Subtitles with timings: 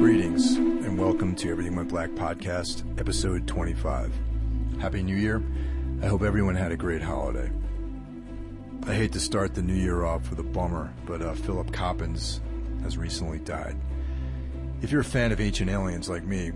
[0.00, 4.12] Greetings and welcome to Everything Went Black podcast, episode 25.
[4.80, 5.40] Happy New Year.
[6.02, 7.48] I hope everyone had a great holiday.
[8.88, 12.40] I hate to start the new year off with a bummer, but uh, Philip Coppens
[12.82, 13.76] has recently died.
[14.80, 16.50] If you're a fan of Ancient Aliens like me,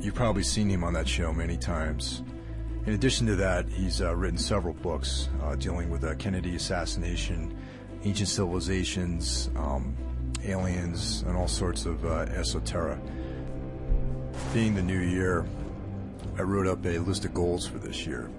[0.00, 2.24] you've probably seen him on that show many times.
[2.88, 7.54] In addition to that, he's uh, written several books uh, dealing with the Kennedy assassination,
[8.04, 9.94] ancient civilizations, um,
[10.42, 12.96] aliens, and all sorts of uh.
[14.54, 15.44] Being the new year,
[16.38, 18.30] I wrote up a list of goals for this year.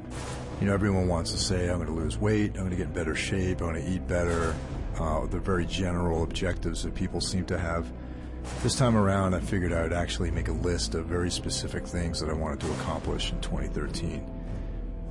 [0.60, 2.88] You know, everyone wants to say, I'm going to lose weight, I'm going to get
[2.88, 4.56] in better shape, I'm going to eat better.
[5.00, 7.86] Uh, the very general objectives that people seem to have.
[8.64, 12.20] This time around, I figured I would actually make a list of very specific things
[12.20, 14.39] that I wanted to accomplish in 2013.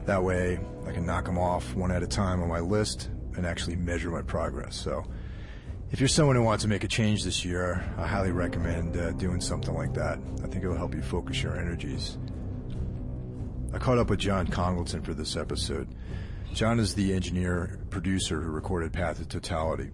[0.09, 3.45] That way, I can knock them off one at a time on my list and
[3.45, 4.75] actually measure my progress.
[4.75, 5.05] So,
[5.91, 9.13] if you're someone who wants to make a change this year, I highly recommend uh,
[9.13, 10.19] doing something like that.
[10.43, 12.17] I think it will help you focus your energies.
[13.75, 15.95] I caught up with John Congleton for this episode.
[16.55, 19.91] John is the engineer producer who recorded Path to Totality.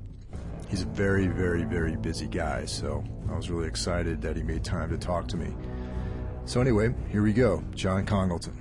[0.68, 4.62] He's a very, very, very busy guy, so I was really excited that he made
[4.62, 5.52] time to talk to me.
[6.44, 8.56] So, anyway, here we go John Congleton.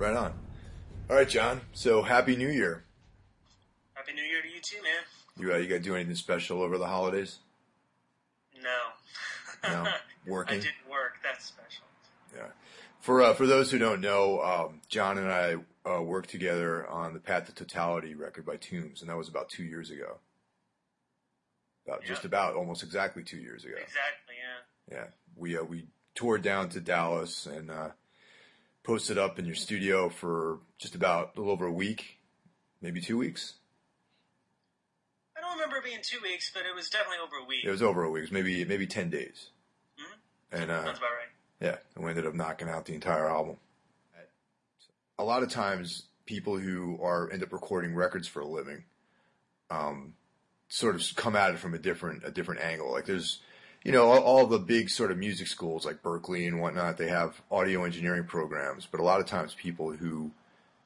[0.00, 0.32] Right on.
[1.10, 1.60] All right, John.
[1.74, 2.84] So, Happy New Year.
[3.92, 5.02] Happy New Year to you too, man.
[5.38, 7.40] You, uh, you got to do anything special over the holidays?
[8.62, 9.68] No.
[9.68, 9.90] No?
[10.26, 10.54] Working?
[10.54, 11.18] I didn't work.
[11.22, 11.84] That's special.
[12.34, 12.46] Yeah.
[13.00, 17.12] For uh, for those who don't know, um, John and I uh, worked together on
[17.12, 20.16] the Path to Totality record by Tombs, and that was about two years ago.
[21.86, 23.74] About just about almost exactly two years ago.
[23.74, 24.34] Exactly,
[24.90, 24.96] yeah.
[24.96, 25.06] Yeah,
[25.36, 27.90] we uh, we toured down to Dallas and uh,
[28.82, 32.18] posted up in your studio for just about a little over a week,
[32.80, 33.54] maybe two weeks.
[35.36, 37.64] I don't remember it being two weeks, but it was definitely over a week.
[37.64, 39.50] It was over a week, it was maybe maybe ten days.
[39.98, 40.60] Mhm.
[40.60, 41.28] And uh, That's about right.
[41.60, 43.56] Yeah, and we ended up knocking out the entire album.
[45.18, 48.84] A lot of times, people who are end up recording records for a living,
[49.70, 50.14] um,
[50.68, 52.90] sort of come at it from a different a different angle.
[52.90, 53.40] Like there's,
[53.82, 56.98] you know, all, all the big sort of music schools like Berklee and whatnot.
[56.98, 60.30] They have audio engineering programs, but a lot of times, people who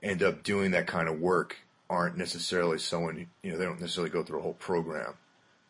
[0.02, 1.56] end up doing that kind of work
[1.90, 5.14] aren't necessarily someone you know they don't necessarily go through a whole program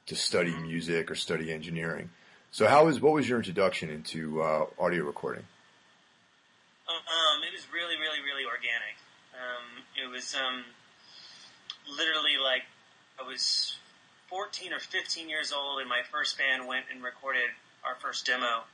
[0.06, 2.10] to study music or study engineering.
[2.50, 5.44] So how was what was your introduction into uh, audio recording?
[6.86, 8.94] Um, it was really, really, really organic.
[9.32, 10.64] Um, it was um,
[11.88, 12.62] literally like
[13.18, 13.76] I was
[14.34, 17.54] 14 or 15 years old, and my first band went and recorded
[17.86, 18.66] our first demo.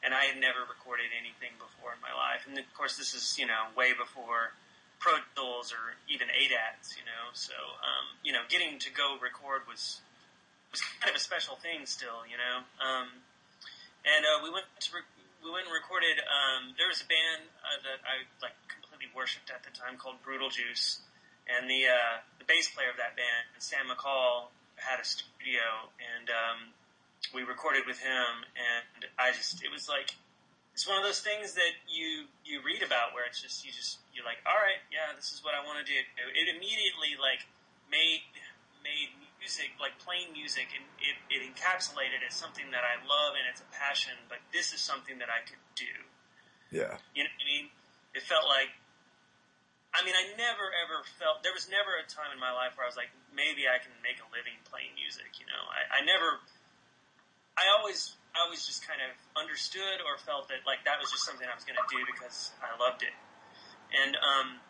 [0.00, 2.48] And I had never recorded anything before in my life.
[2.48, 4.56] And of course, this is you know way before
[4.96, 6.96] Pro Tools or even ADATs.
[6.96, 7.52] You know, so
[7.84, 10.00] um, you know, getting to go record was
[10.72, 12.24] was kind of a special thing still.
[12.24, 12.64] You know.
[12.80, 13.20] Um,
[14.08, 15.12] and uh, we went to re-
[15.44, 16.24] we went and recorded.
[16.24, 20.24] Um, there was a band uh, that I like completely worshipped at the time called
[20.24, 21.04] Brutal Juice,
[21.44, 26.28] and the uh, the bass player of that band, Sam McCall, had a studio, and
[26.30, 26.58] um,
[27.34, 28.44] we recorded with him.
[28.54, 30.14] And I just it was like
[30.76, 33.98] it's one of those things that you you read about where it's just you just
[34.12, 35.96] you're like, all right, yeah, this is what I want to do.
[35.96, 37.48] It immediately like
[37.88, 38.24] made
[38.84, 39.10] made
[39.40, 43.62] music like playing music and it, it encapsulated as something that I love and it's
[43.62, 45.94] a passion, but this is something that I could do.
[46.70, 47.66] Yeah, You know what I mean?
[48.14, 48.74] It felt like
[49.96, 52.84] I mean, I never ever felt there was never a time in my life where
[52.84, 55.62] I was like, maybe I can make a living playing music, you know.
[55.72, 56.44] I, I never
[57.56, 61.24] I always I always just kind of understood or felt that like that was just
[61.24, 63.16] something I was gonna do because I loved it.
[63.96, 64.60] And um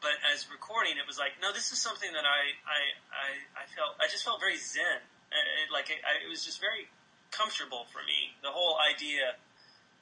[0.00, 3.28] but as recording, it was like, no, this is something that I, I, I,
[3.62, 5.02] I felt, I just felt very zen.
[5.30, 6.88] Uh, It, like it, I, it was just very
[7.30, 8.34] comfortable for me.
[8.42, 9.38] The whole idea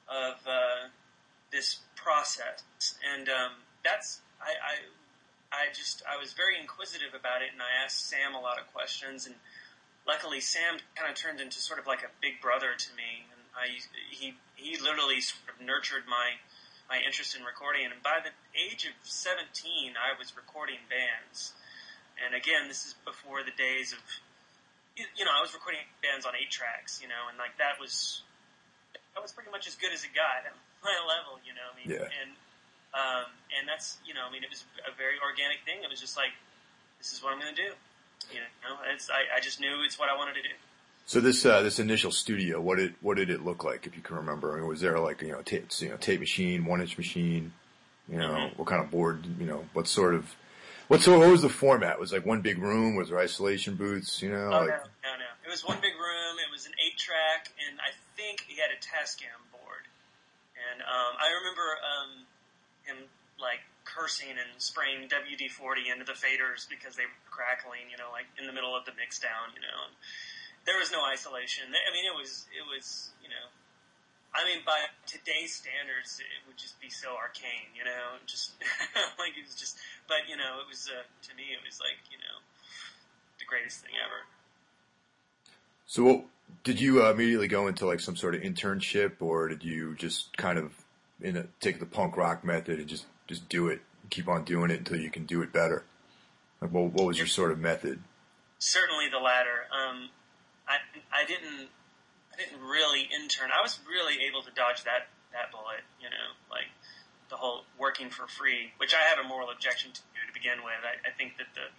[0.09, 0.89] of uh,
[1.51, 2.61] this process,
[3.01, 3.51] and um,
[3.83, 4.75] that's, I, I,
[5.49, 8.69] I just, I was very inquisitive about it, and I asked Sam a lot of
[8.69, 9.35] questions, and
[10.05, 13.41] luckily Sam kind of turned into sort of like a big brother to me, and
[13.57, 13.81] I,
[14.13, 16.37] he, he literally sort of nurtured my
[16.89, 17.89] my interest in recording.
[17.89, 21.53] And by the age of 17, I was recording bands.
[22.21, 23.99] And again, this is before the days of,
[24.93, 27.81] you, you know, I was recording bands on eight tracks, you know, and like that
[27.81, 28.21] was,
[29.13, 30.53] that was pretty much as good as it got at
[30.85, 32.05] my level, you know, I mean, Yeah.
[32.21, 32.37] and,
[32.95, 35.83] um, and that's, you know, I mean, it was a very organic thing.
[35.83, 36.31] It was just like,
[36.97, 37.71] this is what I'm going to do.
[38.31, 40.55] You know, it's I, I just knew it's what I wanted to do.
[41.05, 43.85] So this uh, this initial studio, what did what did it look like?
[43.85, 46.19] If you can remember, I mean, was there like you know tape you know tape
[46.19, 47.53] machine, one inch machine?
[48.09, 48.57] You know, mm-hmm.
[48.57, 49.23] what kind of board?
[49.39, 50.33] You know, what sort of
[50.87, 51.19] what sort?
[51.19, 51.99] What was the format?
[51.99, 52.95] Was like one big room?
[52.95, 54.23] Was there isolation booths?
[54.23, 55.29] You know, oh like, no, no, no.
[55.45, 56.41] It was one big room.
[56.41, 59.85] It was an eight track, and I think he had a Tascam board.
[60.57, 62.25] And um, I remember um,
[62.85, 63.09] him
[63.41, 67.91] like cursing and spraying WD forty into the faders because they were crackling.
[67.91, 69.51] You know, like in the middle of the mix down.
[69.53, 69.89] You know.
[69.89, 69.95] And,
[70.65, 71.69] there was no isolation.
[71.69, 73.45] I mean, it was it was you know,
[74.33, 78.57] I mean, by today's standards, it would just be so arcane, you know, just
[79.21, 79.77] like it was just.
[80.09, 82.41] But you know, it was uh, to me, it was like you know,
[83.39, 84.25] the greatest thing ever.
[85.85, 86.25] So,
[86.63, 90.35] did you uh, immediately go into like some sort of internship, or did you just
[90.35, 90.73] kind of
[91.21, 94.69] in a, take the punk rock method and just just do it, keep on doing
[94.71, 95.83] it until you can do it better?
[96.61, 97.99] Like, what, what was your sort of method?
[98.59, 99.67] Certainly the latter.
[99.71, 100.09] Um,
[100.67, 100.77] I
[101.11, 101.69] I didn't
[102.33, 103.49] I didn't really intern.
[103.51, 105.83] I was really able to dodge that that bullet.
[106.01, 106.69] You know, like
[107.29, 110.81] the whole working for free, which I have a moral objection to to begin with.
[110.83, 111.69] I, I think that the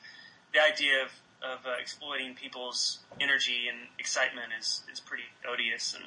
[0.52, 1.10] the idea of
[1.42, 6.04] of uh, exploiting people's energy and excitement is is pretty odious, and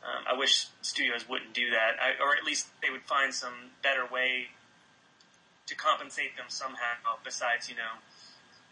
[0.00, 3.76] um, I wish studios wouldn't do that, I, or at least they would find some
[3.82, 4.48] better way
[5.66, 7.20] to compensate them somehow.
[7.22, 8.00] Besides, you know,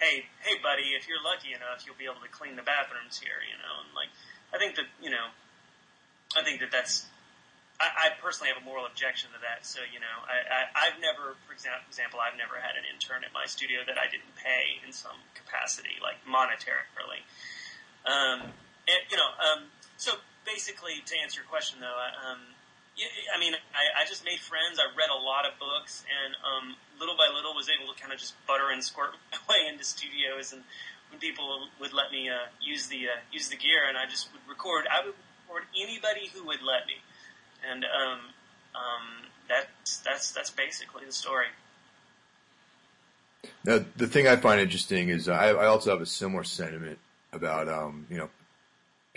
[0.00, 3.44] hey, hey, buddy, if you're lucky enough, you'll be able to clean the bathrooms here,
[3.44, 4.08] you know, and like,
[4.54, 5.34] I think that, you know,
[6.36, 7.06] I think that that's,
[7.78, 9.62] I, I personally have a moral objection to that.
[9.62, 13.30] So, you know, I, I, I've never, for example, I've never had an intern at
[13.30, 17.22] my studio that I didn't pay in some capacity, like monetarily.
[18.02, 18.50] Um,
[18.88, 22.40] and, you know, um, so basically, to answer your question though, um,
[23.34, 24.80] I mean, I, I just made friends.
[24.80, 28.12] I read a lot of books, and um, little by little was able to kind
[28.12, 30.52] of just butter and squirt my way into studios.
[30.52, 30.62] And
[31.10, 34.32] when people would let me uh, use the uh, use the gear, and I just
[34.32, 35.14] would record, I would
[35.46, 36.98] record anybody who would let me,
[37.62, 38.20] and um,
[38.74, 39.04] um,
[39.48, 41.54] that's that's that's basically the story.
[43.64, 46.98] Now, the thing I find interesting is I, I also have a similar sentiment
[47.32, 48.30] about um, you know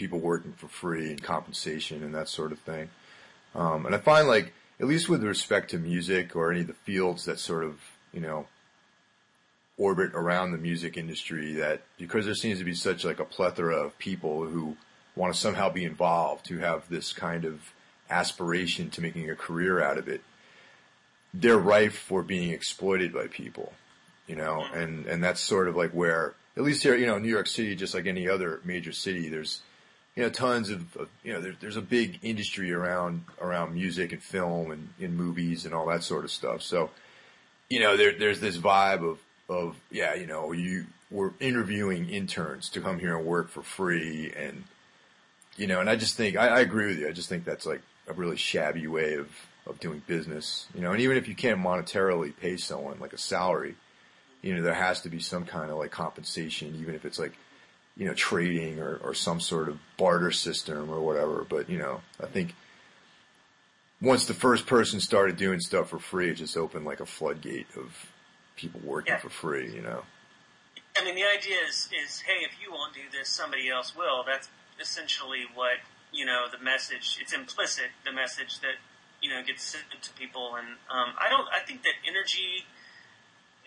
[0.01, 2.89] people working for free and compensation and that sort of thing.
[3.53, 6.73] Um, and I find like, at least with respect to music or any of the
[6.73, 7.79] fields that sort of,
[8.11, 8.47] you know,
[9.77, 13.75] orbit around the music industry that because there seems to be such like a plethora
[13.75, 14.75] of people who
[15.15, 17.61] want to somehow be involved, who have this kind of
[18.09, 20.21] aspiration to making a career out of it,
[21.31, 23.73] they're rife for being exploited by people,
[24.25, 27.29] you know, and, and that's sort of like where, at least here, you know, New
[27.29, 29.61] York City, just like any other major city, there's,
[30.15, 34.11] you know, tons of, of you know, there, there's a big industry around around music
[34.11, 36.61] and film and in movies and all that sort of stuff.
[36.61, 36.89] So,
[37.69, 39.19] you know, there, there's this vibe of
[39.49, 44.33] of yeah, you know, you we're interviewing interns to come here and work for free,
[44.35, 44.63] and
[45.57, 47.07] you know, and I just think I, I agree with you.
[47.07, 49.29] I just think that's like a really shabby way of
[49.67, 50.91] of doing business, you know.
[50.91, 53.75] And even if you can't monetarily pay someone like a salary,
[54.41, 57.33] you know, there has to be some kind of like compensation, even if it's like
[57.97, 61.45] you know, trading or, or some sort of barter system or whatever.
[61.47, 62.55] But, you know, I think
[64.01, 67.67] once the first person started doing stuff for free, it just opened like a floodgate
[67.77, 68.11] of
[68.55, 69.19] people working yeah.
[69.19, 70.03] for free, you know.
[70.97, 74.23] I mean, the idea is, is, hey, if you won't do this, somebody else will.
[74.25, 75.79] That's essentially what,
[76.11, 78.75] you know, the message, it's implicit, the message that,
[79.21, 80.55] you know, gets sent to people.
[80.55, 82.65] And, um, I don't, I think that energy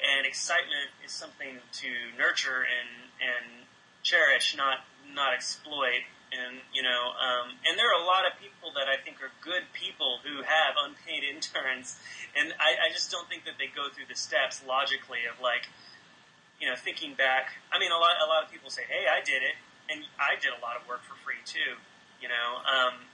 [0.02, 1.88] and excitement is something to
[2.18, 3.63] nurture and, and
[4.04, 6.06] cherish, not not exploit.
[6.30, 9.32] And you know, um, and there are a lot of people that I think are
[9.42, 11.98] good people who have unpaid interns,
[12.36, 15.66] and I, I just don't think that they go through the steps logically of like,
[16.60, 17.58] you know, thinking back.
[17.72, 19.56] I mean, a lot a lot of people say, "Hey, I did it,"
[19.90, 21.80] and I did a lot of work for free too.
[22.18, 23.06] You know, um,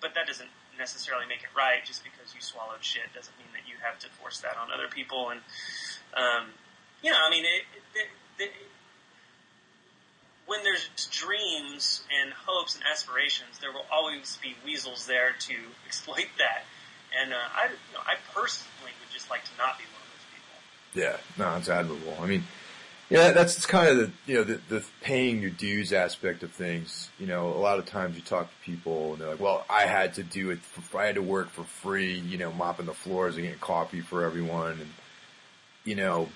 [0.00, 1.84] but that doesn't necessarily make it right.
[1.84, 4.88] Just because you swallowed shit doesn't mean that you have to force that on other
[4.88, 5.28] people.
[5.28, 5.44] And
[6.16, 6.56] um,
[7.04, 8.08] you know, I mean, it, it,
[8.40, 8.50] it,
[10.46, 15.54] when there's dreams and hopes and aspirations, there will always be weasels there to
[15.86, 16.64] exploit that.
[17.20, 20.10] And uh, I, you know, I personally would just like to not be one of
[20.12, 20.56] those people.
[20.94, 22.16] Yeah, no, it's admirable.
[22.20, 22.44] I mean,
[23.08, 27.08] yeah, that's kind of the you know the, the paying your dues aspect of things.
[27.18, 29.82] You know, a lot of times you talk to people and they're like, "Well, I
[29.82, 30.58] had to do it.
[30.58, 32.18] For, I had to work for free.
[32.18, 34.90] You know, mopping the floors and getting coffee for everyone, and
[35.84, 36.28] you know,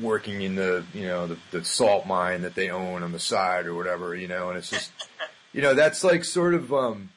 [0.00, 3.66] working in the you know the, the salt mine that they own on the side
[3.66, 4.92] or whatever you know and it's just
[5.52, 7.10] you know that's like sort of um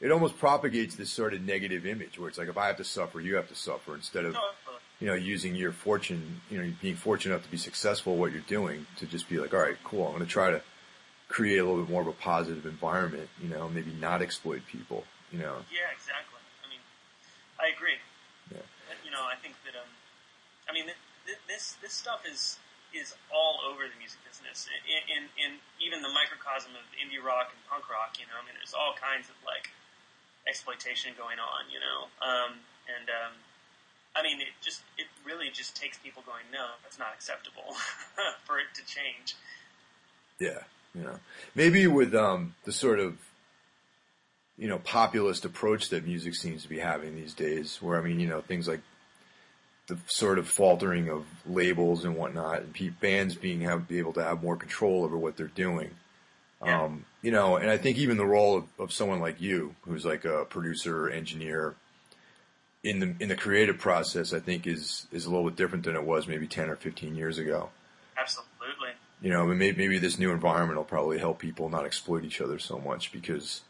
[0.00, 2.84] it almost propagates this sort of negative image where it's like if I have to
[2.84, 4.36] suffer you have to suffer instead of
[5.00, 8.32] you know, using your fortune, you know, being fortunate enough to be successful at what
[8.32, 10.60] you're doing to just be like, all right, cool, I'm going to try to
[11.28, 15.04] create a little bit more of a positive environment, you know, maybe not exploit people,
[15.32, 15.56] you know.
[15.72, 16.38] Yeah, exactly.
[16.62, 16.84] I mean,
[17.58, 17.96] I agree.
[18.52, 18.60] Yeah.
[19.04, 19.88] You know, I think that, um,
[20.68, 20.84] I mean,
[21.50, 22.62] this, this stuff is,
[22.94, 25.50] is all over the music business in, in, in
[25.82, 28.94] even the microcosm of indie rock and punk rock, you know, I mean, there's all
[28.94, 29.74] kinds of like
[30.46, 33.34] exploitation going on, you know, um, and, um,
[34.14, 37.74] I mean, it just, it really just takes people going, no, that's not acceptable
[38.46, 39.34] for it to change.
[40.38, 40.66] Yeah.
[40.92, 41.20] Know,
[41.54, 43.18] maybe with, um, the sort of,
[44.58, 48.18] you know, populist approach that music seems to be having these days where, I mean,
[48.18, 48.80] you know, things like
[49.90, 54.24] the sort of faltering of labels and whatnot, and bands being have be able to
[54.24, 55.90] have more control over what they're doing.
[56.64, 56.84] Yeah.
[56.84, 60.04] Um, you know, and I think even the role of, of someone like you, who's
[60.04, 61.74] like a producer, engineer,
[62.82, 65.96] in the in the creative process, I think is is a little bit different than
[65.96, 67.70] it was maybe ten or fifteen years ago.
[68.16, 68.90] Absolutely.
[69.20, 72.58] You know, maybe, maybe this new environment will probably help people not exploit each other
[72.58, 73.62] so much because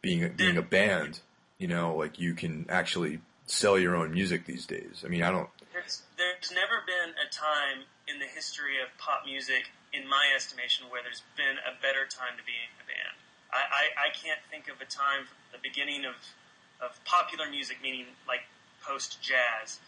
[0.00, 1.20] being being a band,
[1.58, 3.20] you know, like you can actually
[3.50, 5.02] sell your own music these days.
[5.04, 5.48] I mean, I don't.
[5.72, 10.88] There's, there's never been a time in the history of pop music, in my estimation,
[10.92, 13.16] where there's been a better time to be in a band.
[13.48, 16.16] I, I, I can't think of a time from the beginning of,
[16.84, 18.44] of popular music, meaning like
[18.84, 19.80] post jazz,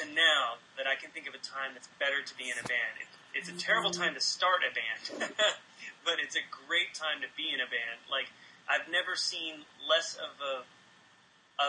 [0.00, 2.64] to now that I can think of a time that's better to be in a
[2.64, 2.96] band.
[2.96, 5.28] It, it's a terrible time to start a band,
[6.06, 8.00] but it's a great time to be in a band.
[8.08, 8.32] Like,
[8.68, 10.64] I've never seen less of a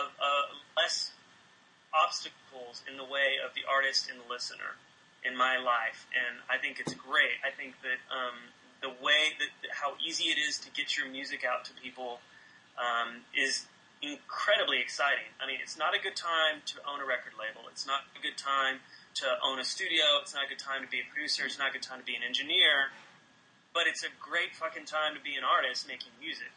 [0.00, 1.12] of uh, less
[1.94, 4.76] obstacles in the way of the artist and the listener
[5.24, 7.40] in my life, and I think it's great.
[7.40, 11.40] I think that um, the way that how easy it is to get your music
[11.46, 12.20] out to people
[12.76, 13.64] um, is
[14.04, 15.32] incredibly exciting.
[15.40, 17.64] I mean, it's not a good time to own a record label.
[17.72, 18.84] It's not a good time
[19.24, 20.20] to own a studio.
[20.20, 21.48] It's not a good time to be a producer.
[21.48, 22.92] It's not a good time to be an engineer.
[23.72, 26.52] But it's a great fucking time to be an artist making music.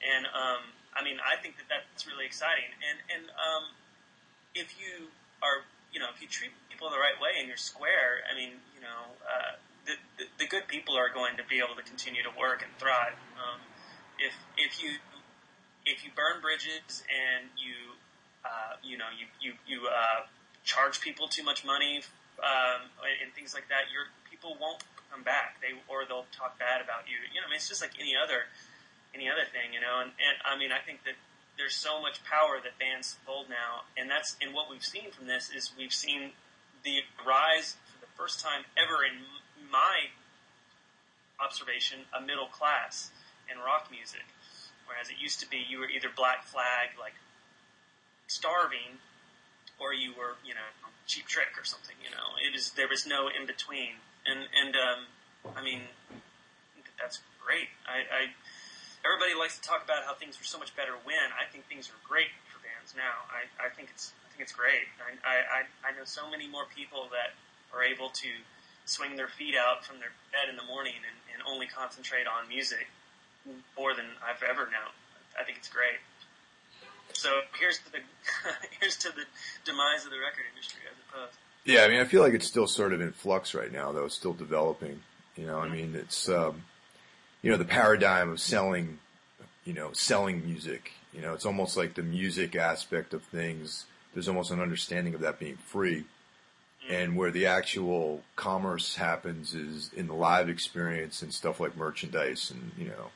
[0.00, 2.72] And um, I mean, I think that that's really exciting.
[2.80, 3.76] And and um,
[4.56, 5.12] if you
[5.44, 8.64] are, you know, if you treat people the right way and you're square, I mean,
[8.74, 12.24] you know, uh, the, the, the good people are going to be able to continue
[12.24, 13.20] to work and thrive.
[13.36, 13.60] Um,
[14.18, 14.96] if if you
[15.84, 18.00] if you burn bridges and you
[18.44, 20.26] uh, you know you you you uh,
[20.64, 22.02] charge people too much money
[22.42, 22.90] um,
[23.22, 25.60] and things like that, your people won't come back.
[25.62, 27.16] They or they'll talk bad about you.
[27.32, 28.50] You know, I mean, it's just like any other
[29.16, 30.04] any other thing, you know.
[30.04, 31.16] And, and I mean, I think that
[31.56, 35.26] there's so much power that bands hold now, and that's and what we've seen from
[35.26, 36.36] this is we've seen
[36.84, 39.24] the rise for the first time ever in
[39.72, 40.12] my
[41.40, 43.10] observation a middle class
[43.50, 44.28] in rock music,
[44.84, 47.16] whereas it used to be you were either Black Flag like
[48.28, 49.00] starving,
[49.80, 50.68] or you were you know
[51.06, 51.96] Cheap Trick or something.
[52.04, 55.00] You know, it was there was no in between, and and um,
[55.56, 55.88] I mean
[57.00, 57.68] that's great.
[57.86, 58.22] I, I
[59.06, 61.30] everybody likes to talk about how things were so much better when.
[61.38, 63.30] I think things are great for bands now.
[63.30, 64.90] I, I think it's I think it's great.
[64.98, 67.38] I, I I know so many more people that
[67.70, 68.30] are able to
[68.84, 72.50] swing their feet out from their bed in the morning and, and only concentrate on
[72.50, 72.86] music
[73.78, 74.90] more than I've ever known.
[75.38, 76.02] I think it's great.
[77.12, 78.02] So here's to the
[78.80, 79.24] here's to the
[79.64, 81.34] demise of the record industry, I suppose.
[81.64, 84.04] Yeah, I mean, I feel like it's still sort of in flux right now, though.
[84.04, 85.02] It's still developing.
[85.36, 86.62] You know, I mean, it's um,
[87.46, 88.98] you know, the paradigm of selling,
[89.64, 90.90] you know, selling music.
[91.12, 93.84] You know, it's almost like the music aspect of things.
[94.12, 96.06] There's almost an understanding of that being free.
[96.90, 102.50] And where the actual commerce happens is in the live experience and stuff like merchandise
[102.50, 103.10] and, you know,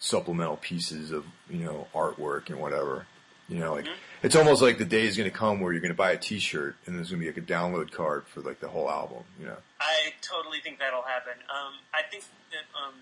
[0.00, 3.06] supplemental pieces of, you know, artwork and whatever.
[3.48, 4.26] You know, like, mm-hmm.
[4.26, 6.18] it's almost like the day is going to come where you're going to buy a
[6.18, 9.22] t-shirt and there's going to be like a download card for like the whole album,
[9.38, 9.58] you know?
[9.80, 11.34] I totally think that'll happen.
[11.48, 12.94] Um, I think that, um,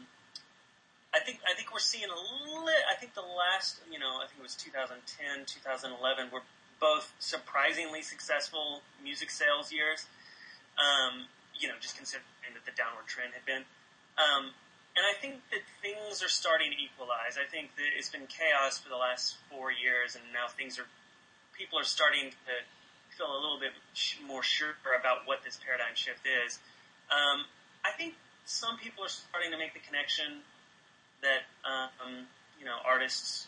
[1.14, 4.30] I think I think we're seeing a li- I think the last you know I
[4.30, 6.46] think it was 2010 2011 were
[6.80, 10.06] both surprisingly successful music sales years.
[10.78, 12.24] Um, you know, just considering
[12.56, 13.68] that the downward trend had been.
[14.16, 14.56] Um,
[14.96, 17.36] and I think that things are starting to equalize.
[17.36, 20.88] I think that it's been chaos for the last four years, and now things are
[21.52, 22.54] people are starting to
[23.12, 23.76] feel a little bit
[24.24, 26.58] more sure about what this paradigm shift is.
[27.12, 27.44] Um,
[27.84, 28.16] I think
[28.48, 30.42] some people are starting to make the connection
[31.22, 32.26] that um,
[32.58, 33.46] you know artists,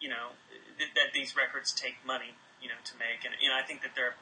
[0.00, 0.34] you know,
[0.78, 3.82] th- that these records take money, you know, to make, and you know, I think
[3.82, 4.14] that they're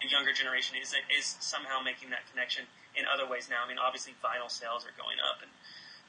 [0.00, 2.64] the younger generation is is somehow making that connection
[2.96, 3.62] in other ways now.
[3.64, 5.52] I mean, obviously vinyl sales are going up and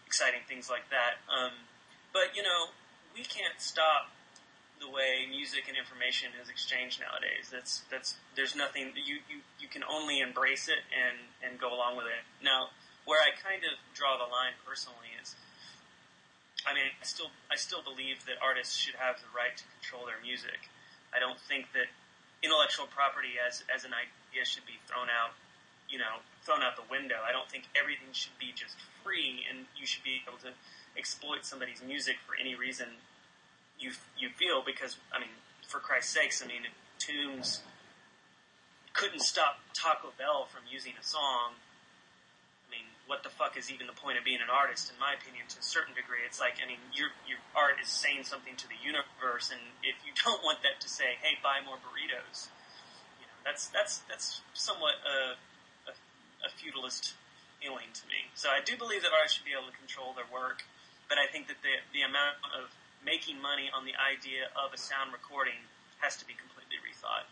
[0.07, 1.19] exciting things like that.
[1.27, 1.67] Um,
[2.15, 2.71] but you know,
[3.13, 4.11] we can't stop
[4.79, 7.51] the way music and information is exchanged nowadays.
[7.51, 11.99] That's that's there's nothing you you, you can only embrace it and and go along
[11.99, 12.23] with it.
[12.41, 12.73] Now,
[13.05, 15.35] where I kind of draw the line personally is,
[16.65, 20.05] I mean, I still I still believe that artists should have the right to control
[20.05, 20.69] their music.
[21.13, 21.89] I don't think that
[22.43, 25.33] intellectual property as as an idea should be thrown out,
[25.89, 27.21] you know, thrown out the window.
[27.25, 30.53] I don't think everything should be just free, and you should be able to
[30.97, 33.01] exploit somebody's music for any reason
[33.81, 35.33] you you feel because I mean,
[35.67, 37.61] for Christ's sakes, I mean, Tombs
[38.93, 41.57] couldn't stop Taco Bell from using a song.
[43.11, 44.87] What the fuck is even the point of being an artist?
[44.87, 47.91] In my opinion, to a certain degree, it's like I mean, your your art is
[47.91, 51.59] saying something to the universe, and if you don't want that to say, "Hey, buy
[51.59, 52.47] more burritos,"
[53.19, 55.35] you know, that's that's that's somewhat a,
[55.91, 55.93] a,
[56.47, 57.19] a feudalist
[57.59, 58.31] feeling to me.
[58.31, 60.63] So I do believe that artists should be able to control their work,
[61.11, 62.71] but I think that the the amount of
[63.03, 65.67] making money on the idea of a sound recording
[65.99, 67.27] has to be completely rethought.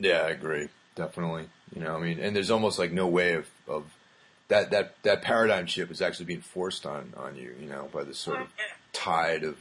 [0.00, 0.72] Yeah, I agree.
[0.96, 1.52] Definitely.
[1.76, 3.84] You know, I mean, and there's almost like no way of, of
[4.48, 8.04] that, that, that paradigm shift is actually being forced on, on you, you know, by
[8.04, 8.48] this sort of
[8.92, 9.56] tide of,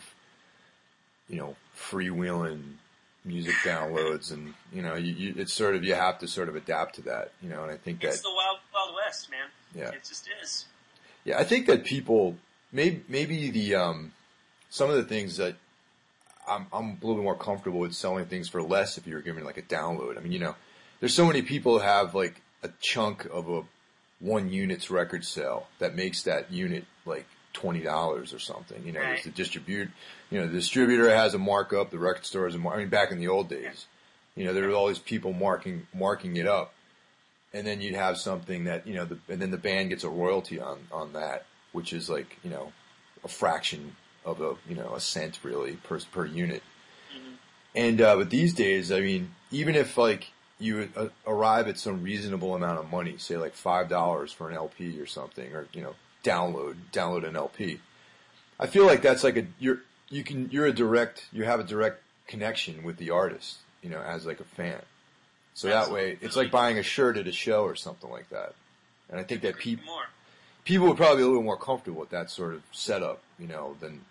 [1.29, 2.62] you know, freewheeling
[3.25, 6.56] music downloads and, you know, you, you, it's sort of, you have to sort of
[6.56, 8.10] adapt to that, you know, and I think that.
[8.10, 9.48] It's the wild, wild west, man.
[9.75, 9.89] Yeah.
[9.89, 10.65] It just is.
[11.25, 12.38] Yeah, I think that people,
[12.72, 14.13] maybe, maybe the, um,
[14.70, 15.56] some of the things that
[16.48, 19.44] I'm, I'm a little bit more comfortable with selling things for less if you're giving
[19.44, 20.17] like a download.
[20.17, 20.56] I mean, you know,
[21.01, 23.63] there's so many people who have like a chunk of a
[24.20, 28.84] one unit's record sale that makes that unit like twenty dollars or something.
[28.86, 29.24] You know, Right.
[29.24, 29.90] the distribute.
[30.32, 31.92] You know, the distributor has a markup.
[31.92, 32.76] The record store has a mark.
[32.76, 33.86] I mean, back in the old days,
[34.36, 36.74] you know, there were all these people marking marking it up,
[37.54, 40.10] and then you'd have something that you know, the, and then the band gets a
[40.10, 42.74] royalty on on that, which is like you know,
[43.24, 43.96] a fraction
[44.26, 46.64] of a you know a cent really per per unit.
[47.16, 47.34] Mhm.
[47.76, 52.04] And uh, but these days, I mean, even if like you uh, arrive at some
[52.04, 55.82] reasonable amount of money, say like five dollars for an LP or something, or you
[55.82, 57.80] know, download download an LP.
[58.60, 61.63] I feel like that's like a you're you can you're a direct you have a
[61.63, 64.82] direct connection with the artist, you know, as like a fan.
[65.54, 68.54] So that way, it's like buying a shirt at a show or something like that.
[69.10, 69.93] And I think that people
[70.65, 73.76] people would probably be a little more comfortable with that sort of setup, you know,
[73.80, 74.02] than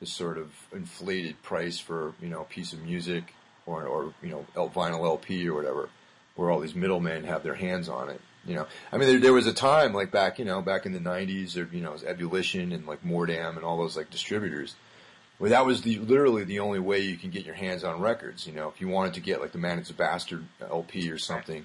[0.00, 3.34] the sort of inflated price for you know a piece of music
[3.66, 5.88] or or you know vinyl LP or whatever,
[6.36, 8.20] where all these middlemen have their hands on it.
[8.46, 10.92] You know, I mean, there, there was a time like back, you know, back in
[10.92, 14.10] the '90s, or you know, it was Ebullition and like Mordam and all those like
[14.10, 14.74] distributors,
[15.38, 18.46] where that was the literally the only way you can get your hands on records.
[18.46, 21.16] You know, if you wanted to get like the Man is a Bastard LP or
[21.16, 21.64] something,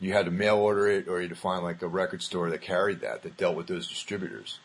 [0.00, 2.50] you had to mail order it, or you had to find like a record store
[2.50, 4.58] that carried that that dealt with those distributors.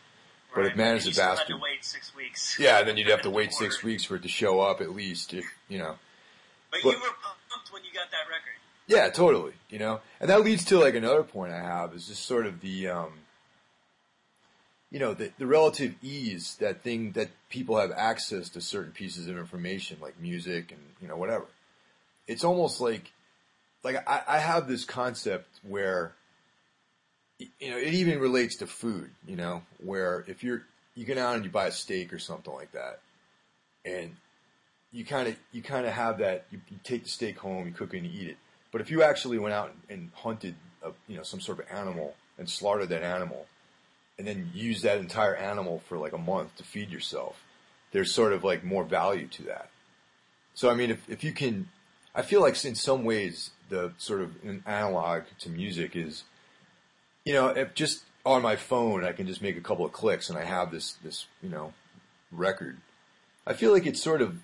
[0.54, 0.76] But if Right.
[0.76, 2.56] Man is a Bastard, to wait six weeks.
[2.58, 5.34] yeah, then you'd have to wait six weeks for it to show up at least.
[5.34, 5.98] If you know,
[6.74, 7.16] But, But- you were
[7.50, 8.58] pumped when you got that record.
[8.86, 9.52] yeah, totally.
[9.70, 12.60] You know, and that leads to like another point I have is just sort of
[12.60, 13.12] the, um,
[14.90, 19.26] you know, the, the relative ease that thing that people have access to certain pieces
[19.26, 21.46] of information like music and you know whatever.
[22.26, 23.10] It's almost like,
[23.82, 26.14] like I, I have this concept where,
[27.38, 29.10] you know, it even relates to food.
[29.26, 30.62] You know, where if you're
[30.94, 33.00] you get out and you buy a steak or something like that,
[33.84, 34.14] and
[34.94, 36.46] you kind of you kind of have that.
[36.50, 38.36] You, you take the steak home, you cook it, and you eat it.
[38.70, 41.66] But if you actually went out and, and hunted, a, you know, some sort of
[41.70, 43.46] animal and slaughtered that animal,
[44.18, 47.42] and then use that entire animal for like a month to feed yourself,
[47.90, 49.68] there's sort of like more value to that.
[50.54, 51.68] So I mean, if if you can,
[52.14, 56.22] I feel like in some ways the sort of an analog to music is,
[57.24, 60.30] you know, if just on my phone I can just make a couple of clicks
[60.30, 61.74] and I have this this you know
[62.30, 62.78] record.
[63.46, 64.38] I feel like it's sort of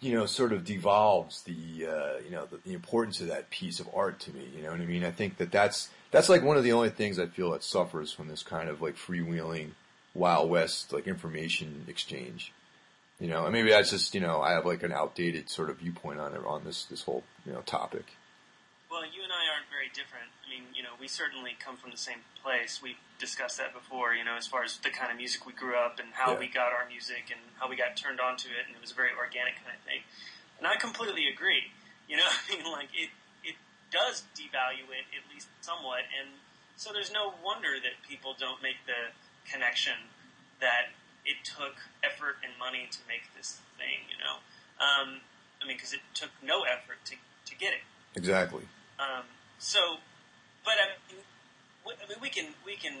[0.00, 3.80] you know, sort of devolves the, uh, you know, the, the importance of that piece
[3.80, 4.48] of art to me.
[4.56, 5.04] You know what I mean?
[5.04, 8.12] I think that that's, that's like one of the only things I feel that suffers
[8.12, 9.70] from this kind of like freewheeling
[10.14, 12.52] Wild West, like information exchange.
[13.18, 15.78] You know, and maybe that's just, you know, I have like an outdated sort of
[15.78, 18.04] viewpoint on it, on this, this whole, you know, topic.
[18.90, 19.25] Well, you
[19.86, 20.30] very different.
[20.42, 22.80] I mean, you know, we certainly come from the same place.
[22.82, 25.76] We've discussed that before, you know, as far as the kind of music we grew
[25.78, 26.38] up and how Yeah.
[26.42, 28.94] we got our music and how we got turned onto it, and it was a
[28.98, 30.02] very organic kind of thing.
[30.58, 31.70] And I completely agree.
[32.08, 33.10] You know, I mean, like, it,
[33.44, 33.56] it
[33.90, 36.30] does devalue it, at least somewhat, and
[36.76, 39.14] so there's no wonder that people don't make the
[39.50, 40.10] connection
[40.60, 40.90] that
[41.24, 44.38] it took effort and money to make this thing, you know?
[44.78, 45.20] Um,
[45.62, 47.82] I mean, because it took no effort to, to get it.
[48.14, 48.62] Exactly.
[49.00, 49.24] Um,
[49.58, 49.98] so,
[50.64, 51.22] but I mean,
[51.86, 52.94] we, I mean, we can we can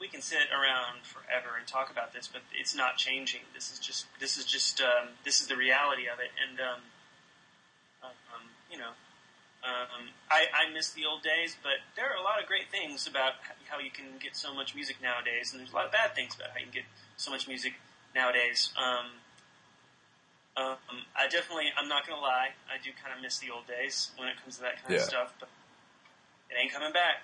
[0.00, 3.42] we can sit around forever and talk about this, but it's not changing.
[3.54, 6.80] This is just this is just um, this is the reality of it, and um,
[8.02, 8.94] um, you know,
[9.64, 13.06] um, I, I miss the old days, but there are a lot of great things
[13.06, 16.14] about how you can get so much music nowadays, and there's a lot of bad
[16.14, 17.74] things about how you can get so much music
[18.14, 18.70] nowadays.
[18.78, 19.18] Um,
[20.58, 20.76] um,
[21.16, 24.28] I definitely, I'm not gonna lie, I do kind of miss the old days when
[24.28, 25.00] it comes to that kind Yeah.
[25.00, 25.48] of stuff, but
[26.50, 27.22] it ain't coming back.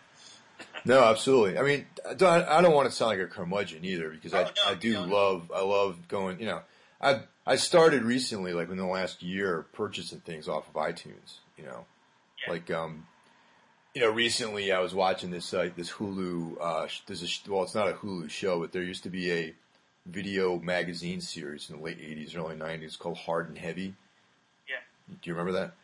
[0.87, 1.59] No, absolutely.
[1.59, 4.43] I mean, I don't, I don't want to sound like a curmudgeon either because I,
[4.43, 5.03] Oh, no, I do no.
[5.03, 6.61] love, I love going, you know,
[7.01, 11.65] I, I started recently, like in the last year, purchasing things off of iTunes, you
[11.65, 11.87] know,
[12.47, 12.53] Yeah.
[12.53, 13.07] like, um,
[13.95, 16.89] you know, recently I was watching this, uh, this Hulu, uh, a,
[17.27, 19.55] sh- well, it's not a Hulu show, but there used to be a
[20.07, 23.95] video magazine series in the late 80s, early 90s called Hard and Heavy.
[24.69, 24.77] Yeah.
[25.09, 25.75] Do you remember that?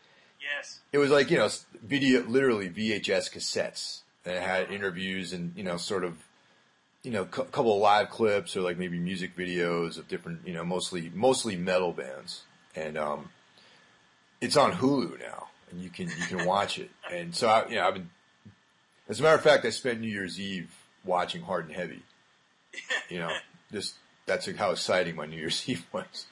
[0.56, 0.80] Yes.
[0.92, 1.48] it was like you know
[1.82, 6.16] video literally VHS cassettes and it had interviews and you know sort of
[7.02, 10.54] you know a couple of live clips or like maybe music videos of different you
[10.54, 12.42] know mostly mostly metal bands
[12.74, 13.30] and um
[14.40, 17.76] it's on Hulu now and you can you can watch it and so I you
[17.76, 18.10] know I've been
[19.08, 22.02] as a matter of fact I spent New Year's Eve watching Hard and Heavy
[23.08, 23.30] you know
[23.72, 23.94] just
[24.26, 26.26] that's how exciting my New Year's Eve was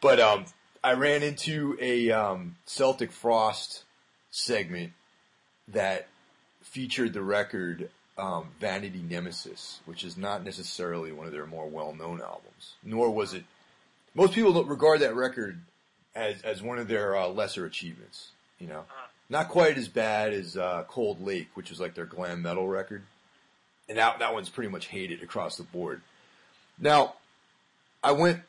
[0.00, 0.44] but um
[0.84, 3.82] I ran into a um, Celtic Frost
[4.30, 4.92] segment
[5.66, 6.06] that
[6.62, 12.20] featured the record um, Vanity Nemesis, which is not necessarily one of their more well-known
[12.20, 12.74] albums.
[12.84, 13.42] Nor was it.
[14.14, 15.60] Most people don't regard that record
[16.14, 18.28] as as one of their uh, lesser achievements.
[18.60, 19.06] You know, Uh-huh.
[19.28, 23.02] not quite as bad as uh, Cold Lake, which was like their glam metal record,
[23.88, 26.00] and that that one's pretty much hated across the board.
[26.78, 27.14] Now,
[28.02, 28.42] I went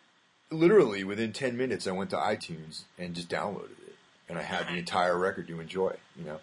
[0.50, 3.96] literally within 10 minutes I went to iTunes and just downloaded it
[4.30, 6.40] and I had the entire record to enjoy, you know.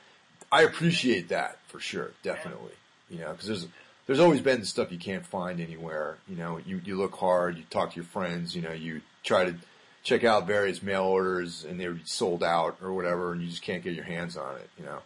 [0.50, 2.72] I appreciate that for sure, definitely.
[3.10, 3.66] You know, cuz there's
[4.06, 6.58] there's always been stuff you can't find anywhere, you know.
[6.58, 9.56] You you look hard, you talk to your friends, you know, you try to
[10.02, 13.82] check out various mail orders and they're sold out or whatever and you just can't
[13.82, 15.00] get your hands on it, you know.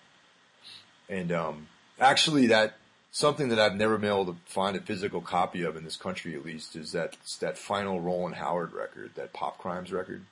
[1.08, 1.68] And um
[2.00, 2.76] actually that
[3.18, 6.36] something that I've never been able to find a physical copy of in this country,
[6.36, 10.24] at least, is that that final Rowland Howard record, that Pop Crimes record.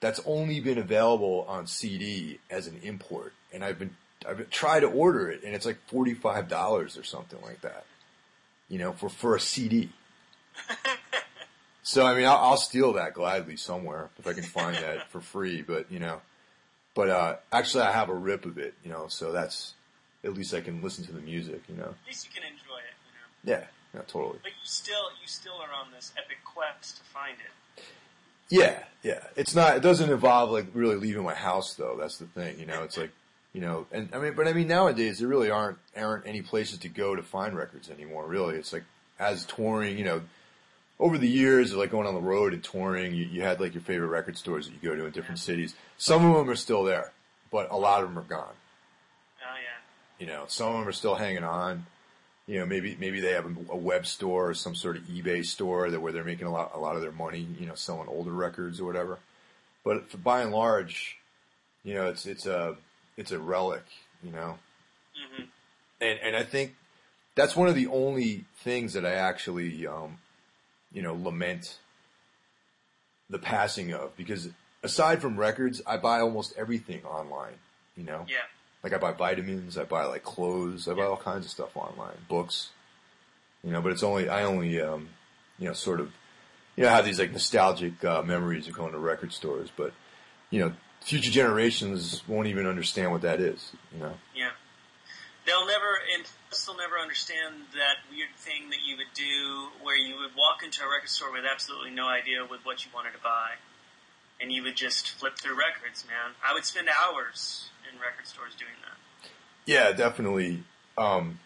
[0.00, 3.96] That's only been available on CD as an import, and I've been
[4.28, 7.86] I've tried to order it, and it's like forty five dollars or something like that.
[8.68, 9.90] You know, for for a CD.
[11.84, 15.20] so I mean, I'll, I'll steal that gladly somewhere if I can find that for
[15.20, 15.62] free.
[15.62, 16.20] But you know,
[16.94, 18.74] but uh, actually, I have a rip of it.
[18.82, 19.74] You know, so that's
[20.26, 21.62] at least I can listen to the music.
[21.68, 21.84] You know.
[21.84, 23.58] At least you can enjoy it, you know.
[23.58, 24.38] Yeah, yeah, totally.
[24.42, 27.84] But you still, you still are on this epic quest to find it.
[28.48, 29.20] Yeah, yeah.
[29.34, 29.76] It's not.
[29.76, 31.96] It doesn't involve like really leaving my house though.
[31.98, 32.60] That's the thing.
[32.60, 33.10] You know, it's like,
[33.52, 36.78] you know, and I mean, but I mean, nowadays there really aren't aren't any places
[36.80, 38.26] to go to find records anymore.
[38.26, 38.84] Really, it's like
[39.18, 39.98] as touring.
[39.98, 40.22] You know,
[41.00, 43.74] over the years, of like going on the road and touring, you, you had like
[43.74, 45.74] your favorite record stores that you go to in different cities.
[45.98, 47.12] Some of them are still there,
[47.50, 48.54] but a lot of them are gone.
[50.18, 51.86] You know, some of them are still hanging on.
[52.46, 55.90] You know, maybe maybe they have a, web store or some sort of eBay store
[55.90, 57.46] that where they're making a lot a lot of their money.
[57.58, 59.18] You know, selling older records or whatever.
[59.84, 61.18] But for, by and large,
[61.84, 62.76] you know, it's it's a
[63.16, 63.84] it's a relic.
[64.22, 64.58] You know,
[65.14, 65.44] hmm
[66.00, 66.74] and and I think
[67.34, 70.18] that's one of the only things that I actually um,
[70.92, 71.78] you know lament
[73.28, 74.48] the passing of because
[74.82, 77.54] aside from records, I buy almost everything online.
[77.96, 78.26] You know.
[78.28, 78.36] Yeah.
[78.86, 82.18] Like I buy vitamins, I buy like clothes, I buy all kinds of stuff online,
[82.28, 82.68] books.
[83.64, 85.08] You know, but it's only I only um,
[85.58, 86.12] you know sort of
[86.76, 89.92] you know have these like nostalgic uh, memories of going to record stores, but
[90.50, 93.72] you know future generations won't even understand what that is.
[93.92, 94.14] You know.
[94.36, 94.50] Yeah.
[95.46, 99.96] They'll never, and plus they'll never understand that weird thing that you would do where
[99.96, 103.14] you would walk into a record store with absolutely no idea with what you wanted
[103.14, 103.58] to buy.
[104.40, 106.38] And you would just flip through records, man.
[106.38, 109.30] I would spend hours in record stores doing that.
[109.66, 110.62] Yeah, definitely.
[110.96, 111.40] Um,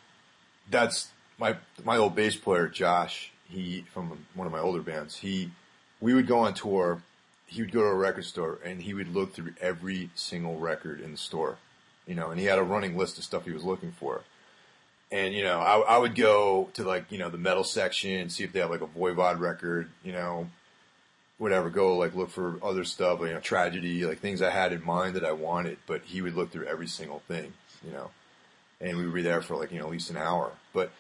[0.71, 3.33] that's my my old bass player Josh.
[3.49, 5.17] He from one of my older bands.
[5.17, 5.51] He
[6.01, 7.03] we would go on tour.
[7.47, 11.01] He would go to a record store and he would look through every single record
[11.01, 11.57] in the store,
[12.07, 12.31] you know.
[12.31, 14.23] And he had a running list of stuff he was looking for.
[15.11, 18.31] And you know, I, I would go to like you know the metal section, and
[18.31, 20.49] see if they have like a Voivod record, you know,
[21.41, 21.71] whatever.
[21.71, 25.17] Go like look for other stuff, you know, tragedy, like things I had in mind
[25.17, 25.79] that I wanted.
[25.87, 28.11] But he would look through every single thing, you know,
[28.81, 30.53] and we would be there for like you know at least an hour.
[30.73, 30.93] But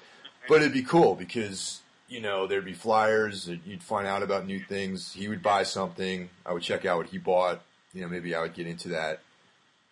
[0.48, 4.59] but it'd be cool because you know there'd be flyers you'd find out about new
[4.59, 5.12] things.
[5.12, 7.61] He would buy something, I would check out what he bought.
[7.92, 9.20] You know, maybe I would get into that,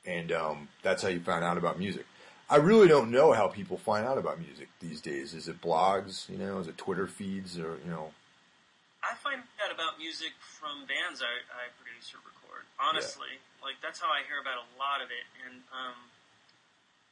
[0.06, 2.06] and um, that's how you found out about music.
[2.50, 5.34] I really don't know how people find out about music these days.
[5.34, 6.30] Is it blogs?
[6.30, 8.12] You know, is it Twitter feeds, or you know?
[9.09, 12.68] I find out about music from bands I, I produce or record.
[12.77, 13.64] Honestly, yeah.
[13.64, 15.97] like that's how I hear about a lot of it, and um,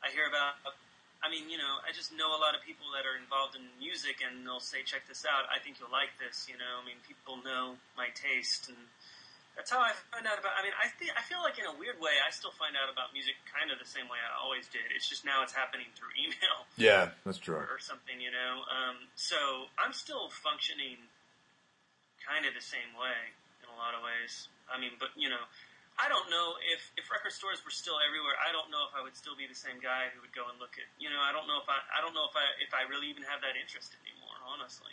[0.05, 0.61] I hear about.
[1.25, 3.65] I mean, you know, I just know a lot of people that are involved in
[3.81, 5.49] music, and they'll say, "Check this out.
[5.49, 8.77] I think you'll like this." You know, I mean, people know my taste, and
[9.57, 10.53] that's how I find out about.
[10.53, 12.93] I mean, I think I feel like in a weird way, I still find out
[12.93, 14.85] about music kind of the same way I always did.
[14.93, 16.69] It's just now it's happening through email.
[16.77, 17.57] Yeah, that's true.
[17.57, 18.69] Or, or something, you know.
[18.69, 21.09] Um, so I'm still functioning
[22.27, 24.51] kind of the same way in a lot of ways.
[24.67, 25.41] I mean, but you know,
[25.97, 28.35] I don't know if if record stores were still everywhere.
[28.43, 30.59] I don't know if I would still be the same guy who would go and
[30.59, 30.91] look at.
[30.99, 33.07] You know, I don't know if I I don't know if I if I really
[33.09, 34.37] even have that interest anymore.
[34.43, 34.93] Honestly.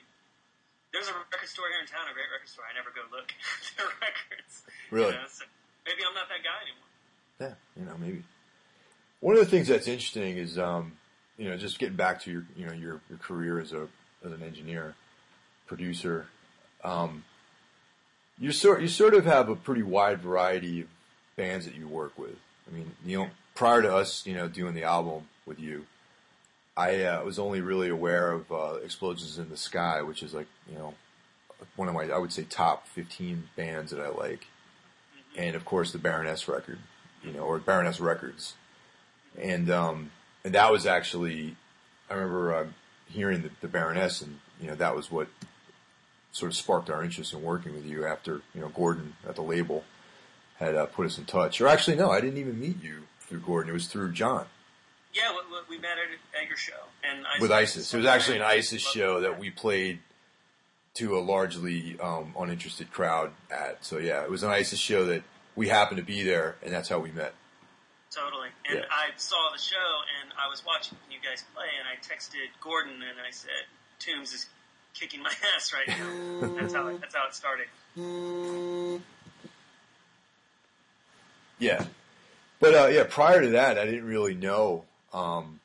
[0.94, 2.70] There's a record store here in town, a great record store.
[2.70, 4.62] I never go look at their records.
[4.94, 5.10] Really?
[5.10, 5.44] You know, so
[5.90, 6.94] maybe I'm not that guy anymore.
[7.42, 8.24] Yeah, you know, maybe.
[9.20, 10.94] One of the things that's interesting is, um,
[11.38, 13.88] you know, just getting back to your, you know, your, your career as a
[14.24, 14.96] as an engineer,
[15.66, 16.28] producer.
[16.84, 17.24] Um,
[18.40, 20.88] you sort you sort of have a pretty wide variety of
[21.36, 22.36] bands that you work with.
[22.68, 25.86] I mean, you know, prior to us, you know, doing the album with you,
[26.76, 30.48] I uh, was only really aware of uh, Explosions in the Sky, which is like
[30.70, 30.94] you know
[31.76, 35.42] one of my I would say top fifteen bands that I like, mm-hmm.
[35.42, 36.80] and of course the Baroness record,
[37.24, 38.56] you know, or Baroness Records,
[39.40, 40.12] and um,
[40.44, 41.56] and that was actually
[42.10, 42.66] I remember uh,
[43.08, 45.28] hearing the, the Baroness, and you know that was what
[46.34, 49.42] sort of sparked our interest in working with you after you know Gordon at the
[49.42, 49.86] label
[50.58, 51.62] had uh, put us in touch.
[51.62, 53.70] Or actually, no, I didn't even meet you through Gordon.
[53.70, 54.46] It was through John.
[55.14, 57.94] Yeah, we, we met at, at your show, and with ISIS.
[57.94, 60.00] It was actually an ISIS show that we played
[60.96, 63.86] to a largely um, uninterested crowd at.
[63.86, 65.24] So yeah, it was an ISIS show that
[65.56, 67.34] we happened to be there, and that's how we met.
[68.10, 68.50] Totally.
[68.70, 68.86] And yeah.
[68.90, 69.90] I saw the show,
[70.22, 73.70] and I was watching you guys play, and I texted Gordon, and I said,
[74.00, 74.48] "Tombs is
[74.94, 77.68] kicking my ass right now." that's how it, that's how it started.
[81.60, 81.86] Yeah,
[82.60, 85.60] but uh, yeah, prior to that, I didn't really know um,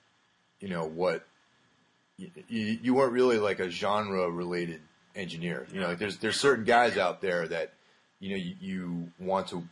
[0.60, 1.26] you know what
[2.18, 4.80] you, you weren't really like a genre related
[5.14, 5.66] engineer.
[5.72, 7.72] You know, like there's there's certain guys out there that
[8.20, 9.66] you know you, you want to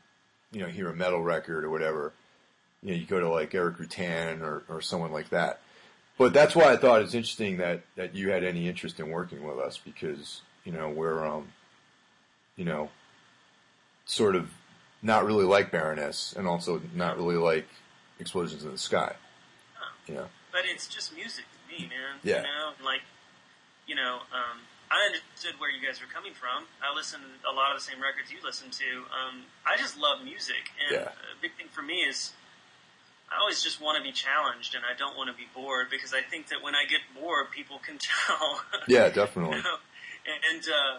[0.52, 2.12] you know hear a metal record or whatever.
[2.82, 5.60] You know, you go to like Erik Rutan or or someone like that.
[6.18, 9.46] But that's why I thought it's interesting that that you had any interest in working
[9.46, 11.48] with us because you know we're um
[12.56, 12.90] you know
[14.06, 14.50] sort of
[15.02, 17.66] not really like Baroness and also not really like
[18.18, 19.14] Explosions in the Sky.
[20.08, 20.30] Yeah.
[20.52, 22.22] But it's just music to me, man.
[22.22, 22.36] Yeah.
[22.38, 23.02] You know, like,
[23.86, 26.64] you know, um, I understood where you guys were coming from.
[26.80, 28.90] I listened to a lot of the same records you listen to.
[29.10, 31.10] Um, I just love music, and yeah.
[31.10, 32.32] a big thing for me is
[33.30, 36.14] I always just want to be challenged, and I don't want to be bored because
[36.14, 38.62] I think that when I get bored, people can tell.
[38.86, 39.56] yeah, definitely.
[39.58, 39.78] you know?
[40.26, 40.94] And uh,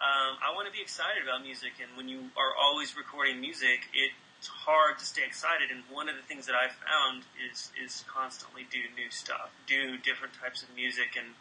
[0.00, 3.84] um, I want to be excited about music, and when you are always recording music,
[3.92, 5.70] it's hard to stay excited.
[5.70, 9.98] And one of the things that I've found is is constantly do new stuff, do
[9.98, 11.36] different types of music, and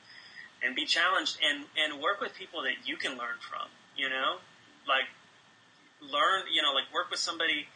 [0.62, 3.72] and be challenged and and work with people that you can learn from.
[3.96, 4.44] You know,
[4.84, 5.08] like
[6.04, 6.44] learn.
[6.52, 7.68] You know, like work with somebody.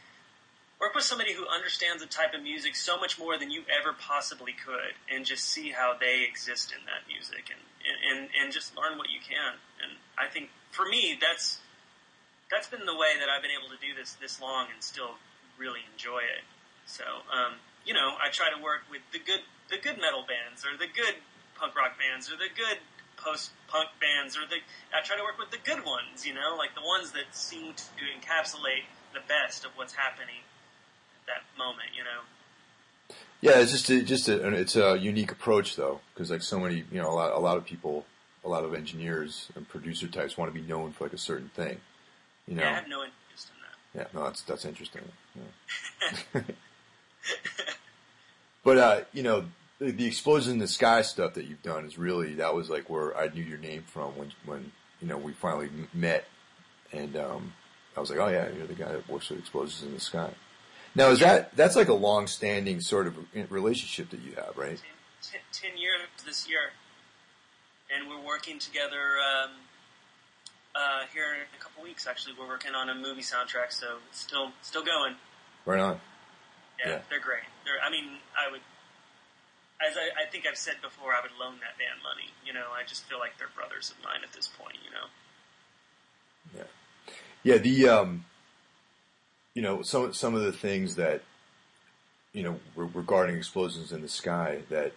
[0.83, 3.95] Work with somebody who understands the type of music so much more than you ever
[3.95, 8.75] possibly could, and just see how they exist in that music, and and and just
[8.75, 9.63] learn what you can.
[9.79, 11.63] And I think for me, that's
[12.51, 15.23] that's been the way that I've been able to do this this long and still
[15.55, 16.43] really enjoy it.
[16.83, 20.67] So, um, you know, I try to work with the good the good metal bands
[20.67, 21.15] or the good
[21.55, 22.83] punk rock bands or the good
[23.15, 24.59] post punk bands or the
[24.91, 27.71] I try to work with the good ones, you know, like the ones that seem
[27.71, 30.43] to encapsulate the best of what's happening
[31.27, 33.15] that moment, you know.
[33.41, 36.85] Yeah, it's just a, just a, it's a unique approach though, because like so many,
[36.91, 38.05] you know, a lot, a lot of people,
[38.45, 41.49] a lot of engineers and producer types want to be known for like a certain
[41.49, 41.81] thing.
[42.47, 43.49] You know, yeah, I have no interest
[43.93, 44.13] in that.
[44.13, 45.01] Yeah, no, that's that's interesting.
[46.35, 46.41] Yeah.
[48.63, 49.45] but uh, you know,
[49.79, 52.89] the, the explosion in the sky stuff that you've done is really that was like
[52.89, 56.25] where I knew your name from when when you know we finally met,
[56.91, 57.53] and um,
[57.95, 60.33] I was like, oh yeah, you're the guy that works with explosions in the sky.
[60.95, 63.17] Now is that that's like a long standing sort of
[63.49, 64.81] relationship that you have, right?
[65.21, 66.71] Ten, ten years this year,
[67.93, 69.17] and we're working together.
[69.17, 69.51] Um,
[70.75, 72.07] uh, here in a couple weeks.
[72.07, 75.15] Actually, we're working on a movie soundtrack, so it's still still going.
[75.65, 75.99] Right on.
[76.83, 76.99] Yeah, yeah.
[77.09, 77.45] they're great.
[77.65, 78.61] They're, I mean, I would,
[79.87, 82.33] as I, I, think I've said before, I would loan that band money.
[82.45, 84.77] You know, I just feel like they're brothers of mine at this point.
[84.83, 85.07] You know.
[86.57, 87.57] Yeah, yeah.
[87.57, 88.25] The um,
[89.53, 91.21] you know, some some of the things that
[92.33, 94.93] you know, re- regarding explosions in the sky, that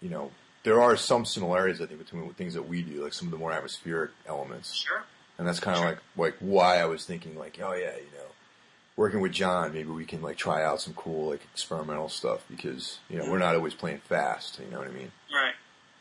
[0.00, 0.30] you know
[0.62, 3.38] there are some similarities I think between things that we do, like some of the
[3.38, 4.74] more atmospheric elements.
[4.74, 5.02] Sure.
[5.38, 5.88] And that's kind of Sure.
[5.90, 8.26] like like why I was thinking like, oh yeah, you know,
[8.96, 12.98] working with John, maybe we can like try out some cool like experimental stuff because
[13.08, 14.60] you know we're not always playing fast.
[14.64, 15.10] You know what I mean?
[15.32, 15.54] Right.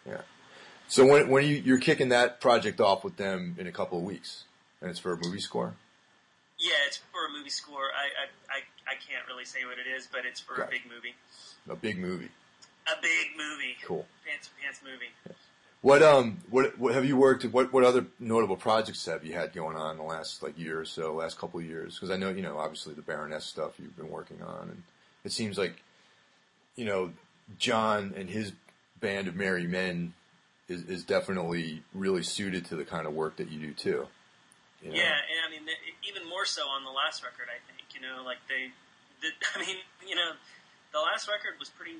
[0.07, 0.21] Yeah.
[0.87, 4.03] So when when you you're kicking that project off with them in a couple of
[4.03, 4.43] weeks,
[4.81, 5.73] and it's for a movie score.
[6.59, 7.93] Yeah, it's for a movie score.
[7.95, 10.81] I I, I, I can't really say what it is, but it's for a big
[10.89, 11.15] movie.
[11.69, 12.29] A big movie.
[12.87, 13.75] A big movie.
[13.85, 14.05] Cool.
[14.25, 15.11] Pants pants movie.
[15.81, 19.53] What um what what have you worked what what other notable projects have you had
[19.53, 21.95] going on in the last like year or so, last couple of years?
[21.95, 24.83] Because I know you know obviously the Baroness stuff you've been working on, and
[25.23, 25.83] it seems like
[26.75, 27.11] you know
[27.59, 28.53] John and his
[28.99, 30.13] band of merry men
[30.67, 34.07] is is definitely really suited to the kind of work that you do too.
[34.81, 34.97] You know?
[35.01, 35.65] Yeah, and I mean,
[36.05, 37.89] even more so on the last record, I think.
[37.97, 38.69] You know, like they,
[39.25, 40.37] the, I mean, you know,
[40.93, 41.97] the last record was pretty,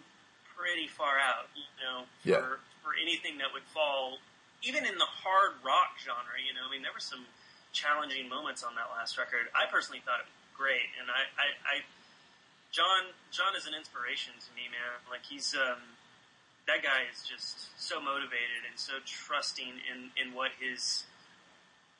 [0.53, 1.49] pretty far out.
[1.57, 2.45] You know, for Yeah.
[2.85, 4.21] for anything that would fall,
[4.61, 6.37] even in the hard rock genre.
[6.37, 7.25] You know, I mean, there were some
[7.73, 9.49] challenging moments on that last record.
[9.57, 11.75] I personally thought it was great, and I, I, I
[12.73, 15.01] John, John is an inspiration to me, man.
[15.09, 15.97] Like he's, um,
[16.67, 21.05] that guy is just so motivated and so trusting in in what his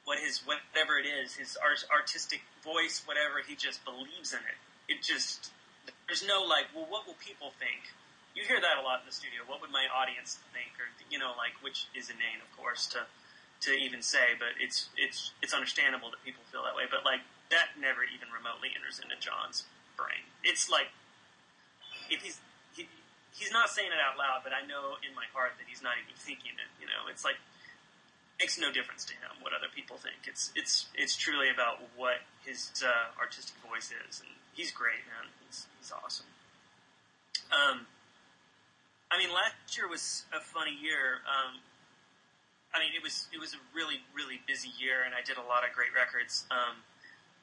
[0.08, 4.56] what his whatever it is, his art, artistic voice, whatever, he just believes in it.
[4.88, 5.52] It just
[6.08, 7.92] there's no like, well, what will people think?
[8.32, 9.44] You hear that a lot in the studio.
[9.44, 10.80] What would my audience think?
[10.80, 13.04] Or you know, like, which is inane, of course, to
[13.68, 16.88] to even say, but it's it's it's understandable that people feel that way.
[16.88, 19.68] But like that never even remotely enters into John's
[20.00, 20.24] brain.
[20.40, 20.88] It's like
[22.08, 22.40] if he's
[22.72, 22.88] he,
[23.36, 26.00] he's not saying it out loud, but I know in my heart that he's not
[26.00, 26.72] even thinking it.
[26.80, 27.44] You know, it's like
[28.40, 30.28] makes no difference to him what other people think.
[30.28, 35.30] It's it's it's truly about what his uh, artistic voice is, and he's great, man.
[35.46, 36.28] He's he's awesome.
[37.52, 37.88] Um,
[39.12, 41.24] I mean, last year was a funny year.
[41.26, 41.64] Um,
[42.76, 45.46] I mean, it was it was a really really busy year, and I did a
[45.46, 46.46] lot of great records.
[46.52, 46.84] Um,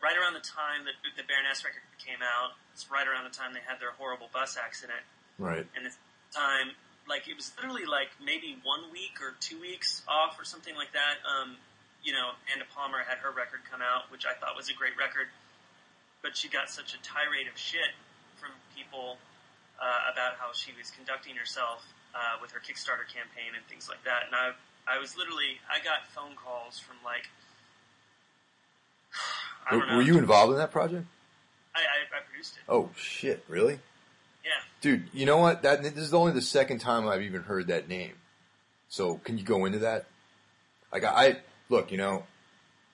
[0.03, 3.57] right around the time that the Baroness record came out, it's right around the time
[3.57, 5.01] they had their horrible bus accident
[5.41, 5.65] Right.
[5.75, 5.97] and this
[6.37, 6.77] time,
[7.09, 10.93] like it was literally like maybe one week or two weeks off or something like
[10.93, 11.21] that.
[11.25, 11.57] Um,
[12.03, 14.97] you know, Amanda Palmer had her record come out, which I thought was a great
[14.97, 15.29] record,
[16.21, 17.97] but she got such a tirade of shit
[18.37, 19.17] from people
[19.81, 24.05] uh, about how she was conducting herself uh, with her Kickstarter campaign and things like
[24.05, 24.29] that.
[24.29, 24.53] And I,
[24.85, 27.29] I was literally, I got phone calls from like,
[29.73, 29.97] Were, know.
[29.97, 31.07] were you involved in that project?
[31.75, 32.63] I, I, I produced it.
[32.69, 33.43] Oh shit!
[33.49, 33.81] Really?
[34.45, 34.51] Yeah.
[34.81, 35.63] Dude, you know what?
[35.63, 38.13] That this is only the second time I've even heard that name.
[38.89, 40.07] So can you go into that?
[40.93, 41.37] Like I, I
[41.69, 42.25] look, you know,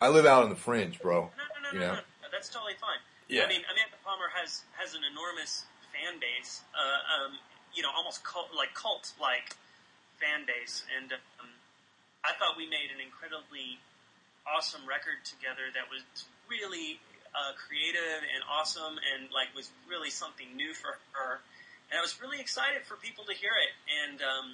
[0.00, 1.22] I live out on the fringe, bro.
[1.22, 1.92] No, no, no, You no, know?
[1.94, 2.28] no, no.
[2.32, 3.02] That's totally fine.
[3.28, 3.44] Yeah.
[3.44, 6.62] I mean, Amanda Palmer has has an enormous fan base.
[6.72, 7.32] Uh, um,
[7.74, 9.54] you know, almost cult like cult like
[10.18, 11.50] fan base, and um,
[12.24, 13.78] I thought we made an incredibly
[14.48, 16.02] awesome record together that was
[16.48, 16.98] really
[17.34, 21.40] uh, creative and awesome, and like was really something new for her.
[21.90, 23.72] And I was really excited for people to hear it,
[24.06, 24.46] and um,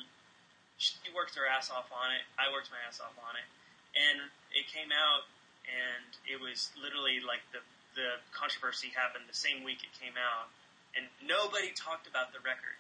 [0.81, 2.25] she worked her ass off on it.
[2.41, 3.49] I worked my ass off on it,
[3.97, 5.29] and it came out,
[5.69, 7.61] and it was literally like the
[7.97, 10.53] the controversy happened the same week it came out,
[10.93, 12.77] and nobody talked about the record.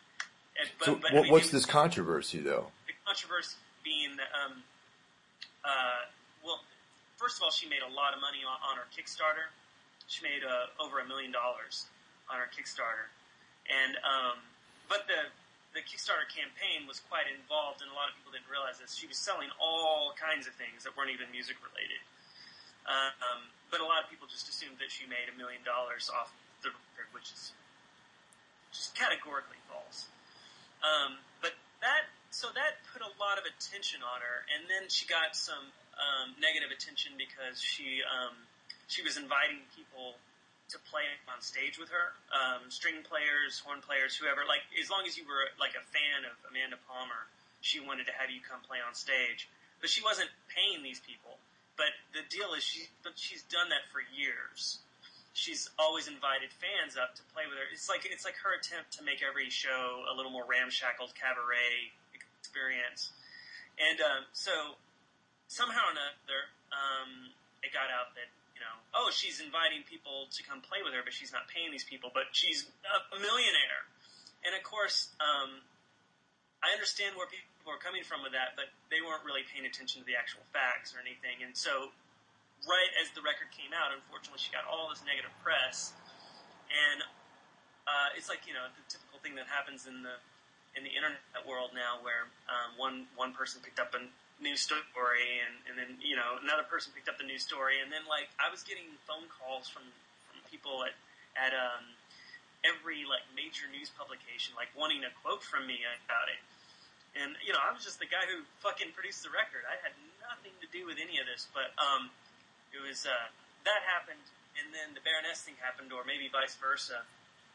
[0.61, 2.69] And, but, So but, what, what's this controversy though?
[2.85, 4.61] the controversy being that, um,
[5.65, 6.05] uh,
[6.45, 6.61] well,
[7.17, 9.53] first of all, she made a lot of money on, on her Kickstarter.
[10.07, 11.87] She made uh, over a million dollars
[12.31, 13.11] on her Kickstarter,
[13.67, 14.39] and um,
[14.87, 15.31] but the
[15.75, 18.97] the Kickstarter campaign was quite involved, and a lot of people didn't realize this.
[18.97, 22.01] She was selling all kinds of things that weren't even music related.
[22.87, 26.31] Um, but a lot of people just assumed that she made a million dollars off
[26.63, 27.51] the record, which is
[28.71, 30.07] just categorically false.
[30.87, 35.05] Um, but that so that put a lot of attention on her, and then she
[35.05, 38.46] got some um, negative attention because she um,
[38.87, 40.19] she was inviting people
[40.71, 44.43] to play on stage with her, um, string players, horn players, whoever.
[44.47, 47.31] Like as long as you were like a fan of Amanda Palmer,
[47.63, 49.47] she wanted to have you come play on stage.
[49.79, 51.39] But she wasn't paying these people.
[51.79, 54.81] But the deal is she she's done that for years
[55.37, 57.69] she's always invited fans up to play with her.
[57.69, 61.93] It's like it's like her attempt to make every show a little more ramshackled cabaret
[62.17, 63.13] experience.
[63.77, 64.81] And um, so
[65.53, 66.41] somehow or another,
[66.73, 70.97] um, it got out that you know, oh, she's inviting people to come play with
[70.97, 73.85] her, but she's not paying these people, but she's a millionaire.
[74.49, 75.61] And of course, um,
[76.65, 80.01] I understand where people are coming from with that, but they weren't really paying attention
[80.01, 81.45] to the actual facts or anything.
[81.45, 81.93] And so
[82.65, 85.93] right as the record came out, unfortunately, she got all this negative press,
[86.73, 87.05] and
[87.85, 90.17] uh, it's like you know the typical thing that happens in the
[90.73, 94.01] in the internet world now, where um, one one person picked up a
[94.41, 97.89] news story, and, and then you know another person picked up the news story, and
[97.89, 99.85] then like I was getting phone calls from
[100.29, 100.97] from people at
[101.37, 101.97] at um,
[102.65, 106.41] every like major news publication, like wanting a quote from me about it.
[107.17, 109.65] And you know, I was just the guy who fucking produced the record.
[109.65, 112.13] I had nothing to do with any of this, but um,
[112.77, 113.29] it was uh,
[113.65, 114.25] that happened,
[114.61, 117.05] and then the Baroness thing happened, or maybe vice versa.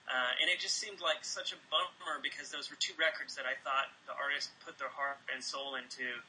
[0.09, 3.45] Uh, and it just seemed like such a bummer because those were two records that
[3.45, 6.19] I thought the artist put their heart and soul into.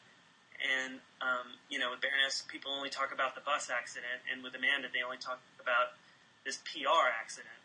[0.62, 4.54] And, um, you know, with Baroness, people only talk about the bus accident, and with
[4.54, 5.98] Amanda, they only talk about
[6.46, 7.58] this PR accident.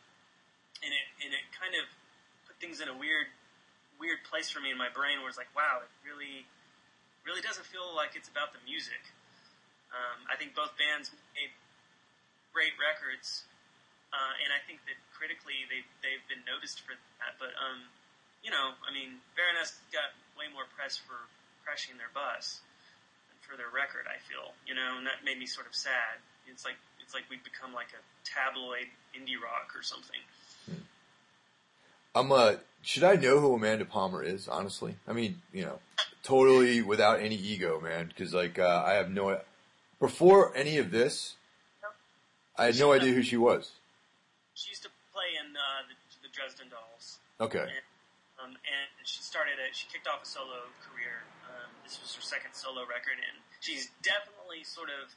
[0.81, 1.85] And it, and it kind of
[2.49, 3.29] put things in a weird,
[4.01, 6.49] weird place for me in my brain where it's like, wow, it really,
[7.21, 9.01] really doesn't feel like it's about the music.
[9.93, 11.53] Um, I think both bands made
[12.53, 13.45] great records,
[14.09, 16.91] uh, and I think that critically they they've been noticed for
[17.23, 17.39] that.
[17.39, 17.87] But um,
[18.43, 21.31] you know, I mean, Baroness got way more press for
[21.63, 22.66] crashing their bus
[23.49, 24.05] for their record.
[24.05, 26.19] I feel, you know, and that made me sort of sad.
[26.51, 30.19] It's like it's like we've become like a tabloid indie rock or something.
[32.13, 34.47] I'm uh should I know who Amanda Palmer is?
[34.47, 35.79] Honestly, I mean, you know,
[36.23, 38.07] totally without any ego, man.
[38.07, 39.39] Because like uh, I have no
[39.99, 41.35] before any of this,
[42.57, 43.71] I had no idea who she was.
[44.53, 47.19] She used to play in uh, the, the Dresden Dolls.
[47.39, 47.59] Okay.
[47.59, 47.85] And,
[48.41, 51.26] um, and she started a, she kicked off a solo career.
[51.87, 55.07] This was her second solo record, and she's definitely sort of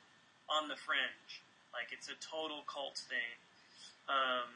[0.47, 1.43] on the fringe.
[1.75, 3.35] Like it's a total cult thing.
[4.07, 4.55] Um,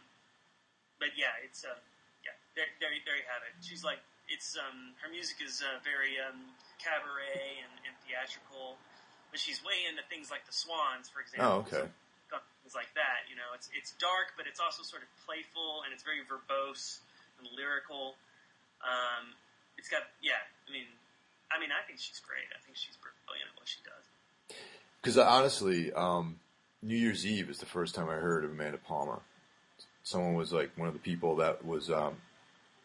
[1.03, 1.75] but yeah, it's uh,
[2.23, 3.59] yeah, there, there, there you have it.
[3.67, 3.99] She's like,
[4.31, 8.79] it's um, her music is uh, very um, cabaret and, and theatrical,
[9.35, 11.67] but she's way into things like the Swans, for example.
[11.67, 11.91] Oh, okay.
[12.65, 15.93] Things like that, you know, it's it's dark, but it's also sort of playful and
[15.93, 17.05] it's very verbose
[17.37, 18.17] and lyrical.
[18.81, 19.37] Um,
[19.77, 20.89] it's got, yeah, I mean,
[21.55, 22.45] I mean, I think she's great.
[22.55, 24.57] I think she's brilliant at what she does.
[25.01, 26.41] Because honestly, um,
[26.83, 29.21] New Year's Eve is the first time I heard of Amanda Palmer.
[30.03, 32.17] Someone was like one of the people that was um,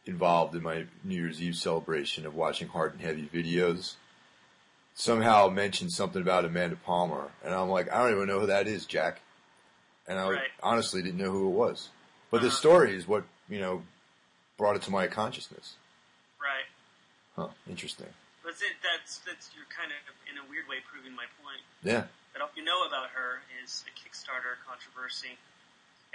[0.06, 3.96] involved in my New Year's Eve celebration of watching Hard and Heavy videos.
[4.94, 8.68] Somehow mentioned something about Amanda Palmer, and I'm like, I don't even know who that
[8.68, 9.22] is, Jack.
[10.08, 10.52] And I Right.
[10.62, 11.90] honestly didn't know who it was.
[12.32, 12.56] But the Uh-huh.
[12.58, 13.86] story is what you know
[14.58, 15.76] brought it to my consciousness.
[16.42, 16.66] Right.
[17.36, 17.50] Huh?
[17.70, 18.14] Interesting.
[18.50, 21.62] But it, that's that's you're kind of in a weird way proving my point.
[21.86, 22.10] Yeah.
[22.34, 25.38] that all you know about her is a Kickstarter controversy.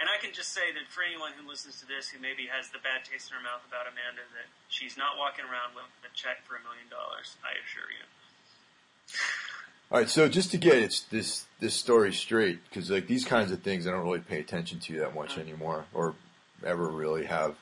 [0.03, 2.67] And I can just say that for anyone who listens to this who maybe has
[2.75, 6.11] the bad taste in her mouth about Amanda, that she's not walking around with a
[6.11, 7.39] check for a million dollars.
[7.39, 8.03] I assure you.
[9.95, 13.55] All right, so just to get it's this this story straight, because like these kinds
[13.55, 15.47] of things I don't really pay attention to that much mm.
[15.47, 16.19] anymore, or
[16.67, 17.55] ever really have.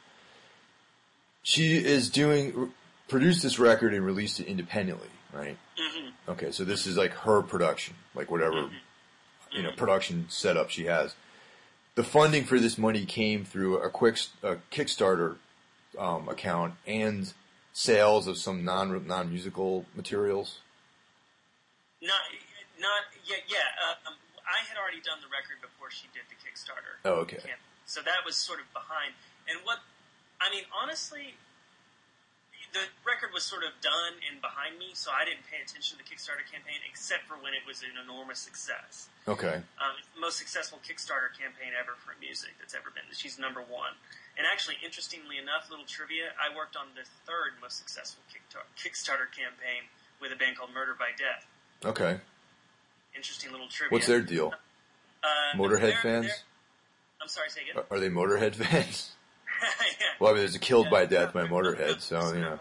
[1.45, 2.74] She is doing
[3.14, 5.55] produced this record and released it independently, right?
[5.78, 8.72] hmm Okay, so this is like her production, like whatever
[9.51, 11.14] you know production setup she has.
[11.93, 15.36] The funding for this money came through a quick a Kickstarter
[15.99, 17.32] um, account and
[17.72, 20.61] sales of some non non musical materials.
[22.01, 22.18] Not,
[22.82, 23.57] not, yeah, yeah.
[23.78, 26.97] Uh, um, I had already done the record before she did the Kickstarter.
[27.05, 27.38] Oh, okay.
[27.86, 29.14] So that was sort of behind.
[29.47, 29.80] And what,
[30.41, 31.36] I mean, honestly,
[32.74, 36.01] the record was sort of done and behind me, so I didn't pay attention to
[36.01, 39.07] the Kickstarter campaign except for when it was an enormous success.
[39.30, 39.61] Okay.
[39.78, 43.05] Um, it's the most successful Kickstarter campaign ever for music that's ever been.
[43.13, 43.93] She's number one.
[44.38, 48.26] And actually, interestingly enough, little trivia, I worked on the third most successful
[48.76, 49.86] Kickstarter campaign
[50.19, 51.45] with a band called Murder by Death.
[51.86, 52.17] Okay.
[53.15, 53.93] Interesting little trivia.
[53.93, 54.51] What's their deal?
[55.24, 56.26] Uh, Motorhead they're- fans?
[56.28, 56.47] they're-
[57.21, 57.84] I'm sorry, say again.
[57.91, 59.11] Are they Motorhead fans?
[59.64, 60.07] Yeah.
[60.20, 62.59] Well, I mean, there's a Killed by Death by Motorhead, so you know.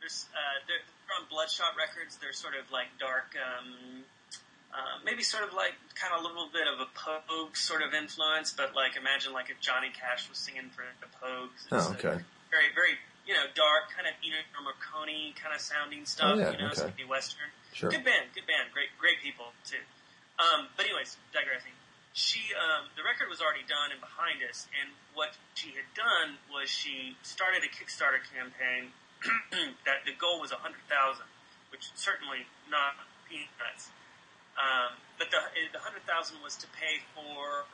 [0.00, 0.84] There's, uh, they're,
[1.18, 2.16] on Bloodshot Records.
[2.20, 4.04] They're sort of like dark, um,
[4.70, 7.92] uh, maybe sort of like kind of a little bit of a Pogue sort of
[7.94, 11.66] influence, but like imagine like if Johnny Cash was singing for the Pogues.
[11.72, 12.22] Oh, uh, okay.
[12.52, 12.94] very, very,
[13.26, 16.36] you know, dark, kind of Ennio Morricone kind of sounding stuff.
[16.36, 16.88] Oh, yeah, you know, okay.
[16.88, 17.50] something Western.
[17.72, 17.90] Sure.
[17.90, 19.82] Good band, good band, great, great people too.
[20.38, 21.74] Um, but anyways, digressing.
[22.12, 26.40] She, um, the record was already done and behind us, and what she had done
[26.50, 28.90] was she started a Kickstarter campaign
[29.86, 31.26] that the goal was a hundred thousand,
[31.70, 32.98] which certainly not
[33.28, 33.90] peanuts.
[34.58, 35.38] Um, but the
[35.70, 37.70] the hundred thousand was to pay for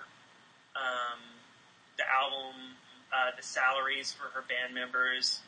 [0.77, 1.21] um,
[1.97, 2.77] the album,
[3.09, 5.41] uh, the salaries for her band members,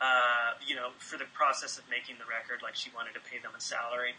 [0.00, 3.42] uh, you know, for the process of making the record, like she wanted to pay
[3.42, 4.14] them a salary,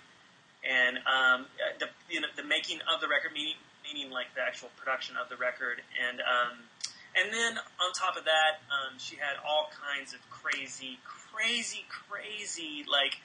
[0.62, 3.58] and um, uh, the you know the making of the record, meaning
[3.92, 6.70] meaning like the actual production of the record, and um,
[7.16, 12.86] And then on top of that, um, she had all kinds of crazy, crazy, crazy
[12.86, 13.18] like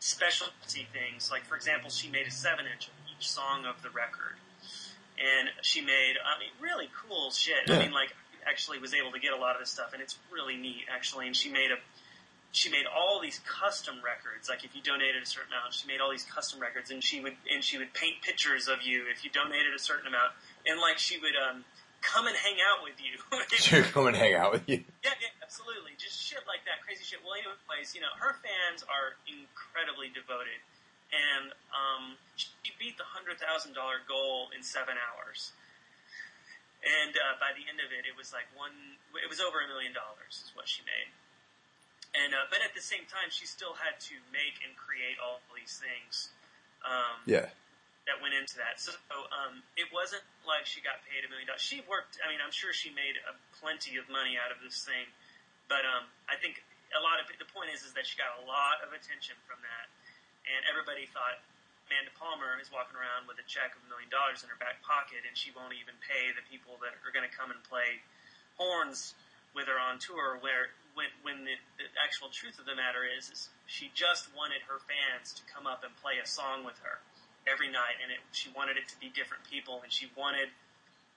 [0.00, 1.30] specialty things.
[1.30, 4.36] Like for example, she made a seven inch of each song of the record,
[5.16, 7.64] and she made I mean really cool shit.
[7.66, 7.76] Yeah.
[7.76, 8.14] I mean like
[8.46, 11.26] actually was able to get a lot of this stuff, and it's really neat actually.
[11.26, 11.78] And she made a
[12.52, 14.52] she made all these custom records.
[14.52, 17.24] Like if you donated a certain amount, she made all these custom records, and she
[17.24, 20.36] would and she would paint pictures of you if you donated a certain amount,
[20.68, 21.64] and like she would um,
[22.04, 23.16] come and hang out with you.
[23.56, 24.84] she would come and hang out with you.
[25.00, 25.96] Yeah, yeah, absolutely.
[25.96, 27.24] Just shit like that, crazy shit.
[27.24, 30.60] Well, anyways, you know, her fans are incredibly devoted,
[31.08, 35.56] and um, she beat the hundred thousand dollar goal in seven hours.
[36.82, 38.76] And uh, by the end of it, it was like one.
[39.16, 41.08] It was over a million dollars is what she made.
[42.12, 45.40] And uh, but at the same time, she still had to make and create all
[45.56, 46.28] these things.
[46.84, 47.48] Um, Yeah.
[48.04, 48.82] that went into that.
[48.82, 48.92] So
[49.30, 51.62] um, it wasn't like she got paid a million dollars.
[51.62, 52.18] She worked.
[52.20, 53.32] I mean, I'm sure she made a
[53.62, 55.06] plenty of money out of this thing,
[55.70, 56.60] but um, I think
[56.92, 59.62] a lot of the point is is that she got a lot of attention from
[59.64, 59.86] that,
[60.50, 61.40] and everybody thought
[61.88, 64.82] Amanda Palmer is walking around with a check of a million dollars in her back
[64.84, 68.02] pocket, and she won't even pay the people that are going to come and play
[68.58, 69.14] horns
[69.54, 70.36] with her on tour.
[70.42, 74.64] Where when when the, the actual truth of the matter is, is she just wanted
[74.68, 77.00] her fans to come up and play a song with her
[77.48, 80.52] every night, and it, she wanted it to be different people, and she wanted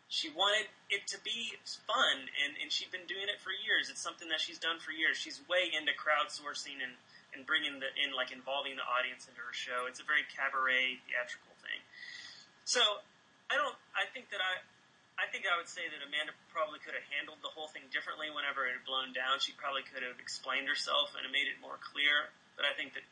[0.05, 1.57] she wanted it to be
[1.89, 3.89] fun, and, and she'd been doing it for years.
[3.89, 5.17] It's something that she's done for years.
[5.17, 6.93] She's way into crowdsourcing and
[7.33, 9.89] and bringing the in like involving the audience into her show.
[9.89, 11.81] It's a very cabaret theatrical thing.
[12.63, 12.81] So
[13.51, 13.77] I don't.
[13.93, 14.61] I think that I.
[15.15, 18.27] I think I would say that Amanda probably could have handled the whole thing differently
[18.27, 19.39] whenever it had blown down.
[19.39, 22.35] She probably could have explained herself and made it more clear.
[22.59, 23.03] But I think that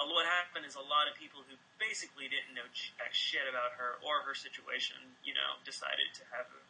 [0.00, 4.00] what happened is a lot of people who basically didn't know jack shit about her
[4.00, 6.60] or her situation, you know, decided to have a,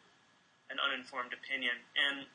[0.75, 1.79] an uninformed opinion.
[1.95, 2.27] And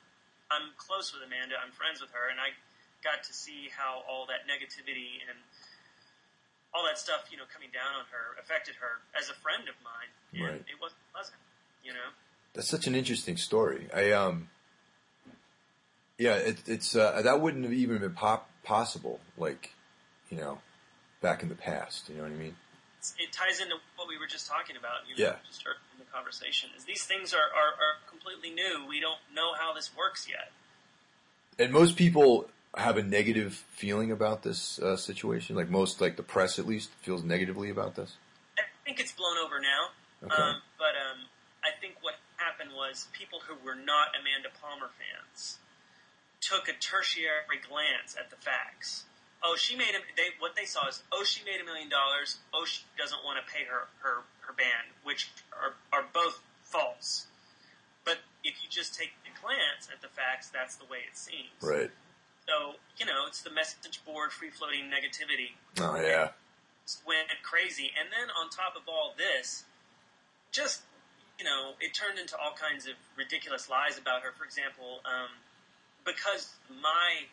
[0.49, 1.61] I'm close with Amanda.
[1.61, 2.57] I'm friends with her, and I
[3.05, 5.37] got to see how all that negativity and
[6.73, 9.77] all that stuff, you know, coming down on her affected her as a friend of
[9.85, 10.11] mine.
[10.33, 10.65] And Right.
[10.69, 11.41] it wasn't pleasant,
[11.87, 12.09] you know.
[12.55, 13.89] That's such an interesting story.
[13.95, 14.49] I um,
[16.19, 19.73] yeah, it, it's uh, that wouldn't have even been pop- possible, like
[20.31, 20.59] you know,
[21.21, 22.09] back in the past.
[22.09, 22.57] You know what I mean?
[22.99, 25.07] It's, it ties into what we were just talking about.
[25.09, 25.37] You know, Yeah.
[25.47, 28.87] Just in the conversation is these things are, are, are completely new.
[28.89, 30.51] We don't know how this works yet.
[31.59, 35.57] And most people have a negative feeling about this uh, situation.
[35.57, 38.17] Like most, like the press at least feels negatively about this.
[38.59, 40.27] I think it's blown over now.
[40.27, 40.43] Okay.
[40.43, 41.27] Um, but um,
[41.67, 45.59] I think what happened was people who were not Amanda Palmer fans
[46.41, 49.05] took a tertiary glance at the facts.
[49.43, 52.39] Oh, she made a, they what they saw is oh she made a million dollars.
[52.55, 57.27] Oh she doesn't want to pay her her her band, which are are both false.
[58.05, 61.51] But if you just take a glance at the facts, that's the way it seems.
[61.61, 61.91] Right.
[62.47, 66.31] So you know it's the message board free floating negativity Oh yeah.
[67.07, 67.91] went crazy.
[67.99, 69.65] And then on top of all this,
[70.53, 70.83] just,
[71.39, 74.33] you know, it turned into all kinds of ridiculous lies about her.
[74.33, 75.33] For example, um,
[76.05, 77.29] because my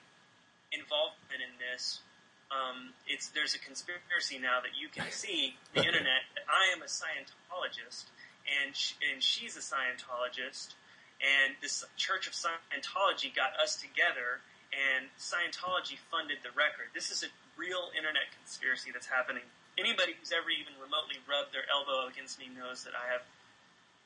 [0.76, 2.04] involvement in this,
[2.52, 6.28] um, it's there's a conspiracy now that you can see the internet.
[6.36, 8.12] that I am a Scientologist,
[8.46, 10.76] and sh- and she's a Scientologist,
[11.24, 14.44] and this Church of Scientology got us together,
[14.74, 16.92] and Scientology funded the record.
[16.94, 19.46] This is a real internet conspiracy that's happening.
[19.78, 23.24] Anybody who's ever even remotely rubbed their elbow against me knows that I have.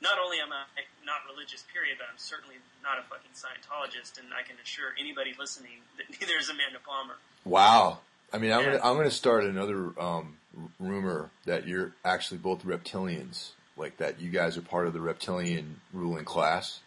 [0.01, 0.63] Not only am I
[1.05, 5.33] not religious, period, but I'm certainly not a fucking Scientologist, and I can assure anybody
[5.39, 7.15] listening that neither is Amanda Palmer.
[7.45, 7.99] Wow.
[8.31, 8.77] I mean, I'm Yeah.
[8.77, 10.37] gonna I'm gonna start another um,
[10.79, 15.81] rumor that you're actually both reptilians, like that you guys are part of the reptilian
[15.93, 16.81] ruling class.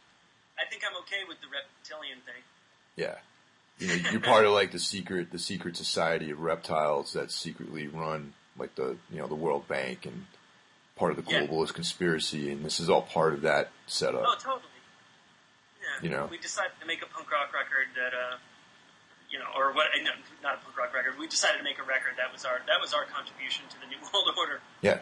[0.59, 2.43] I think I'm okay with the reptilian thing.
[2.97, 3.17] Yeah.
[3.79, 7.89] You know, you're part of like the secret the secret society of reptiles that secretly
[7.89, 10.27] run like the you know the World Bank and
[11.01, 11.41] part of the Yeah.
[11.49, 14.23] globalist conspiracy, and this is all part of that setup.
[14.23, 14.63] Oh, totally.
[15.81, 15.89] Yeah.
[16.03, 16.27] You know.
[16.27, 18.37] we decided to make a punk rock record that, uh,
[19.31, 19.87] you know, or what?
[20.03, 21.19] No, not a punk rock record.
[21.19, 23.87] We decided to make a record that was our that was our contribution to the
[23.87, 24.61] new world order.
[24.83, 25.01] Yeah,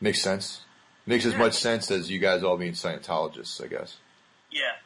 [0.00, 0.64] makes sense.
[1.06, 3.96] Makes as much sense as you guys all being Scientologists, I guess.
[4.50, 4.76] Yeah.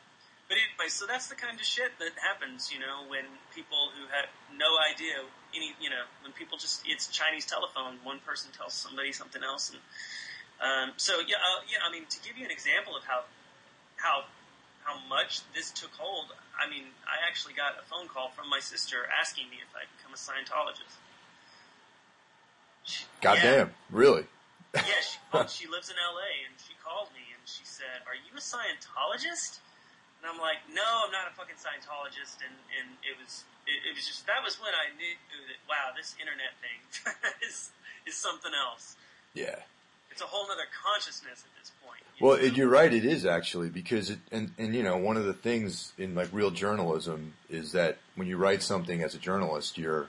[0.48, 4.06] But anyway, so that's the kind of shit that happens, you know, when people who
[4.14, 5.24] have no idea
[5.54, 7.98] any, you know, when people just it's Chinese telephone.
[8.04, 9.80] One person tells somebody something else, and
[10.60, 11.84] um, so yeah, uh, yeah.
[11.86, 13.24] I mean, to give you an example of how
[13.96, 14.24] how
[14.84, 18.60] how much this took hold, I mean, I actually got a phone call from my
[18.60, 20.96] sister asking me if I'd become a Scientologist.
[22.84, 24.24] She- Goddamn, really?
[24.74, 26.46] yeah, she called, she lives in L.A.
[26.46, 29.58] and she called me and she said, "Are you a Scientologist?"
[30.22, 32.40] And And I'm like, no, I'm not a fucking Scientologist.
[32.40, 35.14] And, and it was, it, it was just, that was when I knew
[35.46, 36.80] that, wow, this internet thing
[37.46, 37.70] is,
[38.08, 38.96] is something else.
[39.34, 39.60] Yeah.
[40.16, 42.00] It's a whole other consciousness at this point.
[42.22, 42.90] Well, it, you're right.
[42.90, 46.30] It is actually because it, and, and you know, one of the things in like
[46.32, 50.08] real journalism is that when you write something as a journalist, you're,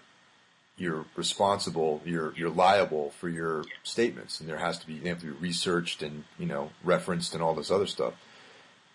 [0.77, 3.73] you're responsible, you're, you're liable for your Yeah.
[3.83, 7.33] statements and there has to be, they have to be researched and, you know, referenced
[7.33, 8.13] and all this other stuff.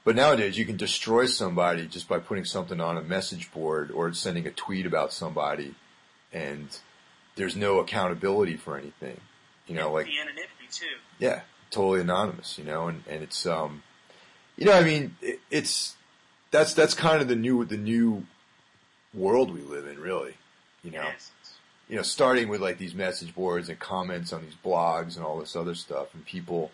[0.04, 4.14] But nowadays you can destroy somebody just by putting something on a message board or
[4.14, 5.74] sending a tweet about somebody
[6.32, 6.74] and
[7.36, 9.20] there's no accountability for anything.
[9.68, 10.08] You know, like
[10.72, 10.86] too.
[11.18, 13.82] yeah, totally anonymous, you know, and, and it's, um,
[14.56, 15.96] you know, I mean, it, it's,
[16.50, 18.26] that's, that's kind of the new, the new
[19.14, 20.34] world we live in, really,
[20.82, 21.30] you know, Yes.
[21.88, 25.38] you know, starting with like these message boards and comments on these blogs and all
[25.38, 26.70] this other stuff and people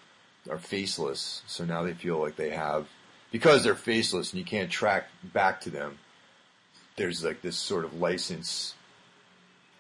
[0.51, 1.43] are faceless.
[1.47, 2.89] So now they feel like they have,
[3.31, 5.99] because they're faceless and you can't track back to them,
[6.97, 8.75] there's like this sort of license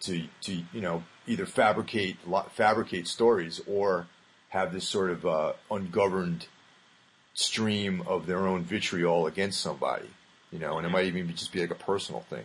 [0.01, 2.17] to, to, you know, either fabricate,
[2.51, 4.07] fabricate stories or
[4.51, 6.47] have this sort of, uh, ungoverned
[7.35, 10.09] stream of their own vitriol against somebody,
[10.51, 12.45] you know, and it might even be, just be like a personal thing.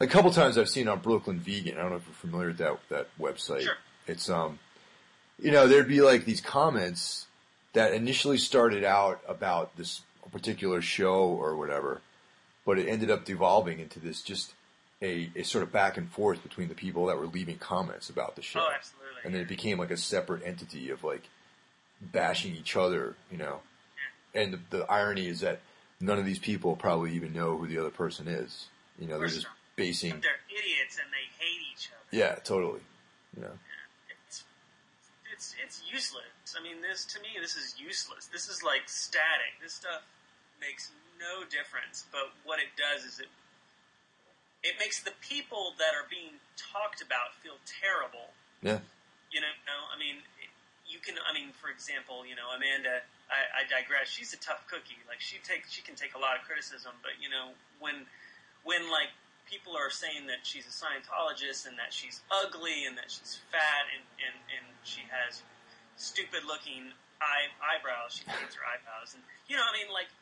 [0.00, 2.58] A couple times I've seen on Brooklyn Vegan, I don't know if you're familiar with
[2.58, 3.62] that, that website.
[3.62, 3.76] Sure.
[4.06, 4.58] It's, um,
[5.38, 7.26] you know, there'd be like these comments
[7.72, 12.00] that initially started out about this particular show or whatever,
[12.64, 14.54] but it ended up devolving into this just
[15.02, 18.36] a, a sort of back and forth between the people that were leaving comments about
[18.36, 18.60] the show.
[18.60, 19.08] Oh, absolutely.
[19.24, 21.28] And then it became like a separate entity of like
[22.00, 23.60] bashing each other, you know.
[24.34, 25.60] And the, the irony is that
[26.00, 28.68] none of these people probably even know who the other person is.
[28.98, 29.46] You know, they're just
[29.76, 30.20] basing.
[30.22, 32.16] They're idiots and they hate each other.
[32.16, 32.80] Yeah, totally.
[33.36, 33.58] You know.
[34.26, 34.44] It's
[35.32, 36.56] it's it's useless.
[36.58, 38.26] I mean, this to me, this is useless.
[38.32, 39.58] This is like static.
[39.62, 40.02] This stuff
[40.60, 42.04] makes no difference.
[42.12, 43.28] But what it does is it
[44.62, 48.30] it makes the people that are being talked about feel terrible.
[48.62, 48.78] Yeah.
[49.34, 49.50] You know,
[49.90, 50.22] I mean,
[50.86, 51.16] you can.
[51.18, 53.02] I mean, for example, you know, Amanda.
[53.32, 54.12] I, I digress.
[54.12, 55.00] She's a tough cookie.
[55.08, 56.92] Like she takes, she can take a lot of criticism.
[57.00, 58.04] But you know, when
[58.60, 59.08] when like
[59.48, 63.88] people are saying that she's a Scientologist and that she's ugly and that she's fat
[63.88, 65.40] and and, and she has
[65.96, 66.92] stupid looking
[67.24, 68.20] eye, eyebrows.
[68.20, 70.12] She paints her eyebrows, and you know, I mean, like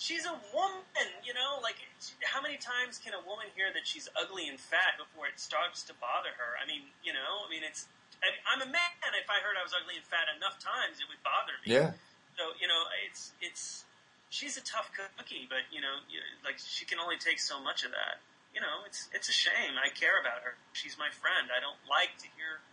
[0.00, 1.08] she's a woman.
[1.20, 1.76] You know, like
[2.24, 5.84] how many times can a woman hear that she's ugly and fat before it starts
[5.86, 6.56] to bother her?
[6.56, 7.86] I mean, you know, I mean, it's.
[8.24, 8.92] I, I'm a man.
[9.16, 11.76] If I heard I was ugly and fat enough times, it would bother me.
[11.76, 11.92] Yeah.
[12.34, 13.84] So you know, it's it's
[14.32, 16.00] she's a tough cookie, but you know,
[16.44, 18.24] like she can only take so much of that.
[18.56, 19.76] You know, it's it's a shame.
[19.76, 20.56] I care about her.
[20.72, 21.52] She's my friend.
[21.52, 22.64] I don't like to hear.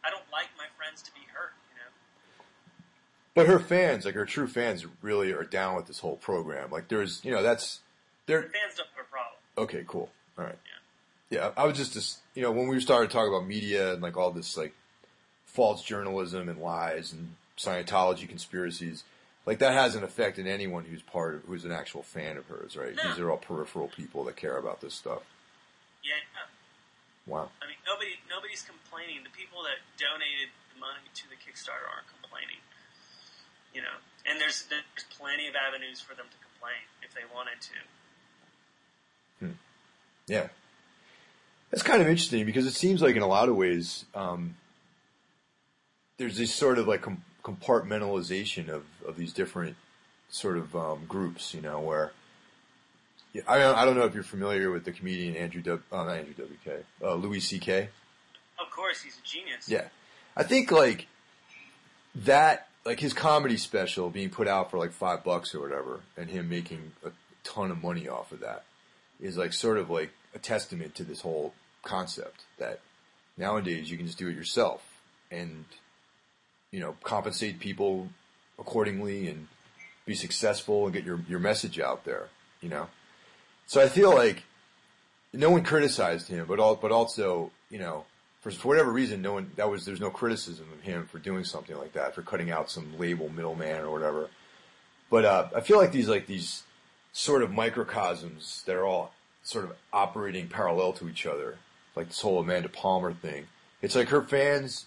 [0.00, 1.52] I don't like my friends to be hurt.
[3.34, 6.70] But her fans, like her true fans, really are down with this whole program.
[6.70, 7.80] Like there's, you know, that's
[8.26, 9.34] they're Fans don't have a problem.
[9.58, 10.58] okay, cool, all right.
[11.30, 14.16] Yeah, I was just, just you know, when we started talking about media and like
[14.16, 14.74] all this like
[15.46, 19.04] false journalism and lies and Scientology conspiracies,
[19.46, 22.96] like that hasn't affected anyone who's part of, who's an actual fan of hers, right?
[22.96, 23.02] No.
[23.08, 25.22] These are all peripheral people that care about this stuff.
[26.02, 26.18] Yeah.
[27.26, 27.50] Wow.
[27.62, 29.22] I mean, nobody nobody's complaining.
[29.22, 32.58] The people that donated the money to the Kickstarter aren't complaining.
[33.74, 33.96] You know,
[34.28, 37.78] and there's there's plenty of avenues for them to complain if they wanted to.
[40.30, 40.46] Yeah.
[41.70, 44.54] That's kind of interesting because it seems like in a lot of ways, um,
[46.18, 49.76] there's this sort of like com- compartmentalization of, of these different
[50.28, 52.12] sort of um, groups, you know, where
[53.32, 55.82] yeah, I don't, I don't know if you're familiar with the comedian Andrew W.
[55.90, 57.88] Oh, not Andrew WK, uh, Louis C.K.
[58.60, 59.68] Of course, he's a genius.
[59.68, 59.88] Yeah,
[60.36, 61.06] I think like
[62.14, 66.28] that, like his comedy special being put out for like five bucks or whatever, and
[66.28, 67.12] him making a
[67.44, 68.64] ton of money off of that
[69.20, 72.80] is like sort of like a testament to this whole concept that
[73.38, 74.82] nowadays you can just do it yourself
[75.30, 75.66] and
[76.72, 78.08] you know compensate people
[78.58, 79.46] accordingly and
[80.04, 82.26] be successful and get your your message out there.
[82.60, 82.88] You know,
[83.68, 84.42] so I feel like
[85.32, 88.04] no one criticized him, but all but also you know
[88.40, 91.44] for, for whatever reason, no one that was there's no criticism of him for doing
[91.44, 94.30] something like that, for cutting out some label middleman or whatever.
[95.10, 96.62] But uh, I feel like these like these
[97.12, 99.12] sort of microcosms that are all
[99.42, 101.58] sort of operating parallel to each other,
[101.96, 103.46] like this whole Amanda Palmer thing.
[103.82, 104.86] It's like her fans,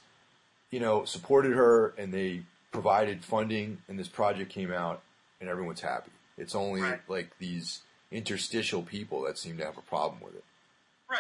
[0.72, 5.02] you know, supported her and they provided funding, and this project came out,
[5.40, 6.12] and everyone's happy.
[6.38, 7.02] It's only Right.
[7.08, 7.82] like these
[8.12, 10.44] interstitial people that seem to have a problem with it.
[11.10, 11.20] Right.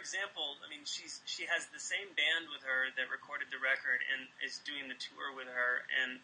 [0.00, 4.00] Example, I mean, she's she has the same band with her that recorded the record
[4.10, 6.18] and is doing the tour with her, and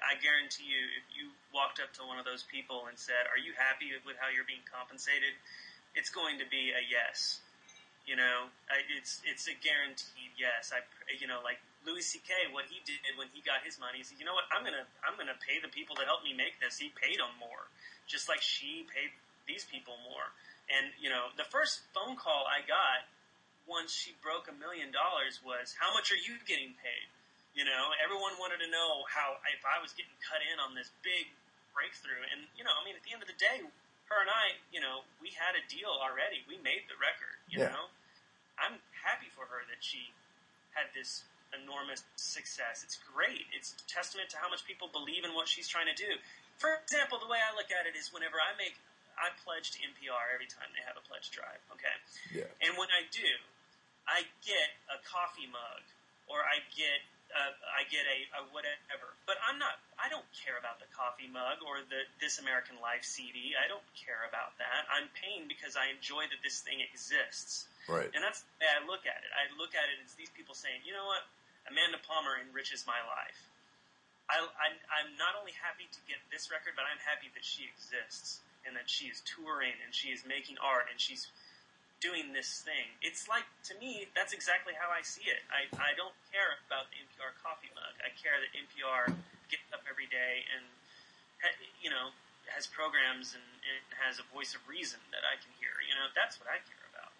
[0.00, 3.38] I guarantee you, if you walked up to one of those people and said, "Are
[3.40, 5.36] you happy with how you're being compensated?"
[5.92, 7.44] It's going to be a yes.
[8.08, 8.48] You know,
[8.96, 10.72] it's it's a guaranteed yes.
[10.72, 10.80] I
[11.20, 12.32] you know like Louis C.K.
[12.56, 14.48] What he did when he got his money, he said, "You know what?
[14.48, 17.36] I'm gonna I'm gonna pay the people that helped me make this." He paid them
[17.36, 17.68] more,
[18.08, 19.12] just like she paid
[19.44, 20.32] these people more.
[20.72, 23.08] And you know, the first phone call I got
[23.68, 27.06] once she broke a million dollars was, "How much are you getting paid?"
[27.54, 30.90] You know, everyone wanted to know how if I was getting cut in on this
[31.04, 31.28] big
[31.76, 32.24] breakthrough.
[32.32, 33.60] And you know, I mean, at the end of the day,
[34.08, 36.42] her and I, you know, we had a deal already.
[36.48, 37.36] We made the record.
[37.46, 37.76] You Yeah.
[37.76, 37.86] know,
[38.58, 40.12] I'm happy for her that she
[40.72, 42.82] had this enormous success.
[42.84, 43.46] It's great.
[43.52, 46.18] It's a testament to how much people believe in what she's trying to do.
[46.58, 48.76] For example, the way I look at it is whenever I make,
[49.16, 51.58] I pledge to NPR every time they have a pledge drive.
[51.72, 51.94] Okay.
[52.30, 52.50] Yeah.
[52.62, 53.26] And when I do,
[54.08, 55.84] I get a coffee mug
[56.26, 59.12] or I get uh, I get a, a whatever.
[59.28, 59.76] But I'm not.
[60.00, 63.52] I don't care about the coffee mug or the This American Life CD.
[63.52, 64.88] I don't care about that.
[64.88, 67.68] I'm paying because I enjoy that this thing exists.
[67.84, 68.08] Right.
[68.12, 69.30] And that's the way I look at it.
[69.36, 71.24] I look at it as these people saying, you know what,
[71.68, 73.40] Amanda Palmer enriches my life.
[74.28, 74.66] I, I,
[75.00, 78.76] I'm not only happy to get this record, but I'm happy that she exists and
[78.76, 81.32] that she is touring and she is making art and she's
[82.00, 82.94] doing this thing.
[83.02, 85.42] It's like, to me, that's exactly how I see it.
[85.50, 87.94] I, I don't care about the NPR coffee mug.
[88.02, 89.10] I care that NPR
[89.50, 90.64] gets up every day and,
[91.82, 92.14] you know,
[92.54, 95.74] has programs and, and has a voice of reason that I can hear.
[95.84, 97.12] You know, that's what I care about.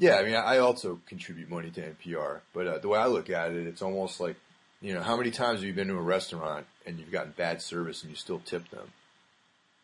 [0.00, 3.28] Yeah, I mean, I also contribute money to NPR, but uh, the way I look
[3.28, 4.36] at it, it's almost like,
[4.80, 7.60] you know, how many times have you been to a restaurant and you've gotten bad
[7.60, 8.88] service and you still tip them?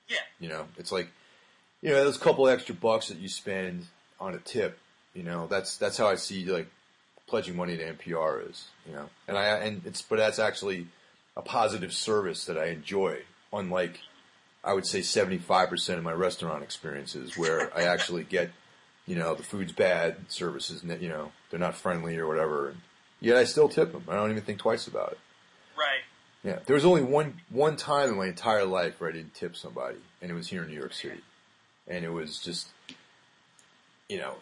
[0.08, 0.24] Yeah.
[0.40, 1.08] You know, it's like,
[1.82, 3.86] you know, those couple extra bucks that you spend
[4.18, 4.78] on a tip,
[5.14, 6.68] you know, that's that's how I see like
[7.26, 10.86] pledging money to NPR is, you know, and I and it's but that's actually
[11.36, 13.20] a positive service that I enjoy,
[13.52, 14.00] unlike
[14.64, 18.50] I would say seventy five percent of my restaurant experiences where I actually get,
[19.06, 22.80] you know, the food's bad, services, you know, they're not friendly or whatever, and
[23.20, 24.04] yet I still tip them.
[24.08, 25.18] I don't even think twice about it.
[25.76, 26.00] Right.
[26.42, 29.56] Yeah, there was only one one time in my entire life where I didn't tip
[29.56, 31.20] somebody, and it was here in New York City,
[31.88, 32.68] and it was just,
[34.08, 34.34] you know,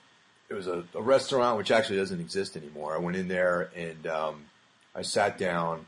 [0.48, 2.94] it was a, a restaurant which actually doesn't exist anymore.
[2.94, 4.44] I went in there and um,
[4.94, 5.86] I sat down,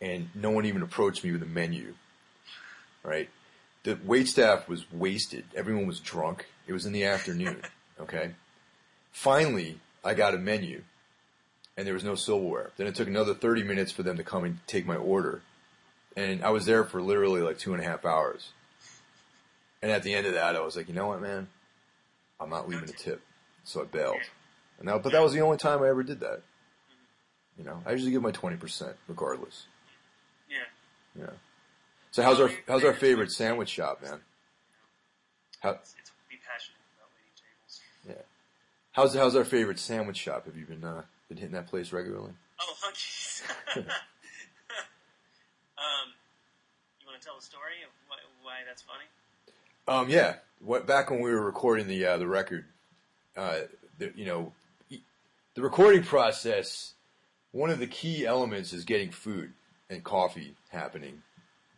[0.00, 1.94] and no one even approached me with a menu.
[3.02, 3.28] Right,
[3.82, 5.44] the wait staff was wasted.
[5.54, 6.46] Everyone was drunk.
[6.66, 7.62] It was in the afternoon.
[8.00, 8.32] Okay,
[9.12, 10.82] finally I got a menu
[11.76, 12.70] and there was no silverware.
[12.76, 15.40] Then it took another 30 minutes for them to come and take my order.
[16.16, 18.50] And I was there for literally like two and a half hours.
[19.84, 21.46] And at the end of that, I was like, you know what, man?
[22.40, 23.20] I'm not leaving a tip.
[23.64, 24.16] So I bailed.
[24.78, 26.40] And that, but that was the only time I ever did that.
[27.58, 29.66] You know, I usually give my 20% regardless.
[30.48, 30.56] Yeah.
[31.20, 31.32] Yeah.
[32.12, 34.20] So how's our, how's our favorite sandwich shop, man?
[35.60, 37.80] How, It's, it's be passionate about waiting tables.
[38.08, 38.24] yeah.
[38.92, 40.46] How's, how's our favorite sandwich shop?
[40.46, 42.32] Have you been, uh, been hitting that place regularly?
[42.58, 43.42] Oh, hunkies.
[43.76, 43.84] um,
[47.00, 49.04] you want to tell the story of why, why that's funny?
[49.86, 50.36] Um, yeah.
[50.60, 52.64] What, back when we were recording the uh, the record,
[53.36, 53.60] uh,
[53.98, 54.52] the, you know,
[55.54, 56.94] the recording process.
[57.52, 59.52] One of the key elements is getting food
[59.88, 61.22] and coffee happening.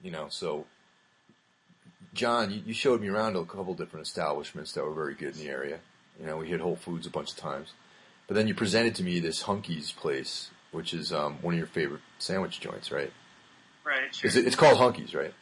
[0.03, 0.67] You know, so
[2.15, 5.45] John, you, you showed me around a couple different establishments that were very good in
[5.45, 5.81] the area.
[6.19, 7.73] You know, we hit Whole Foods a bunch of times,
[8.27, 11.67] but then you presented to me this Hunky's place, which is um, one of your
[11.67, 13.13] favorite sandwich joints, right?
[13.85, 14.15] Right.
[14.15, 14.29] Sure.
[14.29, 15.35] Is it, it's called Hunky's, right?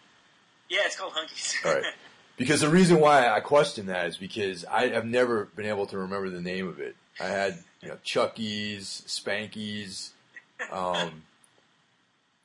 [0.68, 1.54] Yeah, it's called hunkies.
[1.64, 1.84] All right.
[2.37, 5.99] Because the reason why I question that is because I have never been able to
[5.99, 6.97] remember the name of it.
[7.20, 10.12] I had, you know, Chucky's, Spanky's,
[10.72, 11.22] um,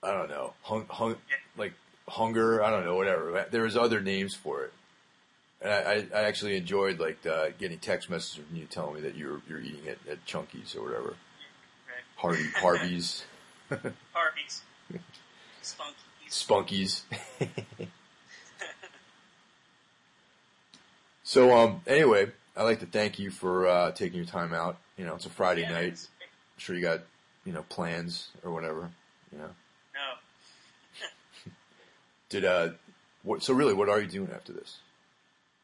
[0.04, 1.16] I don't know, hung, hung,
[1.58, 1.74] like
[2.08, 3.48] hunger, I don't know, whatever.
[3.50, 4.74] There was other names for it.
[5.62, 9.18] And I, I, actually enjoyed like uh, getting text messages from you telling me that
[9.18, 11.08] you're you're eating it at Chunky's or whatever.
[11.10, 12.06] right.
[12.16, 13.26] Harvey Harvey's,
[13.70, 14.62] Harvey's.
[15.62, 17.04] Spunkies.
[17.42, 17.88] Spunkies.
[21.30, 22.26] so um anyway,
[22.58, 24.82] I'd like to thank you for uh, taking your time out.
[24.98, 26.02] You know, it's a Friday Yeah, night.
[26.18, 27.06] I'm sure you got
[27.46, 28.90] you know plans or whatever.
[29.32, 29.54] You know,
[29.94, 30.08] No.
[32.34, 32.70] did uh
[33.22, 33.44] what?
[33.44, 34.82] So really, what are you doing after this?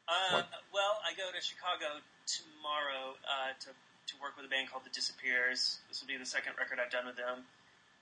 [0.05, 1.97] Uh, well, I go to Chicago
[2.29, 5.81] tomorrow uh, to to work with a band called The Disappears.
[5.89, 7.41] This will be the second record I've done with them.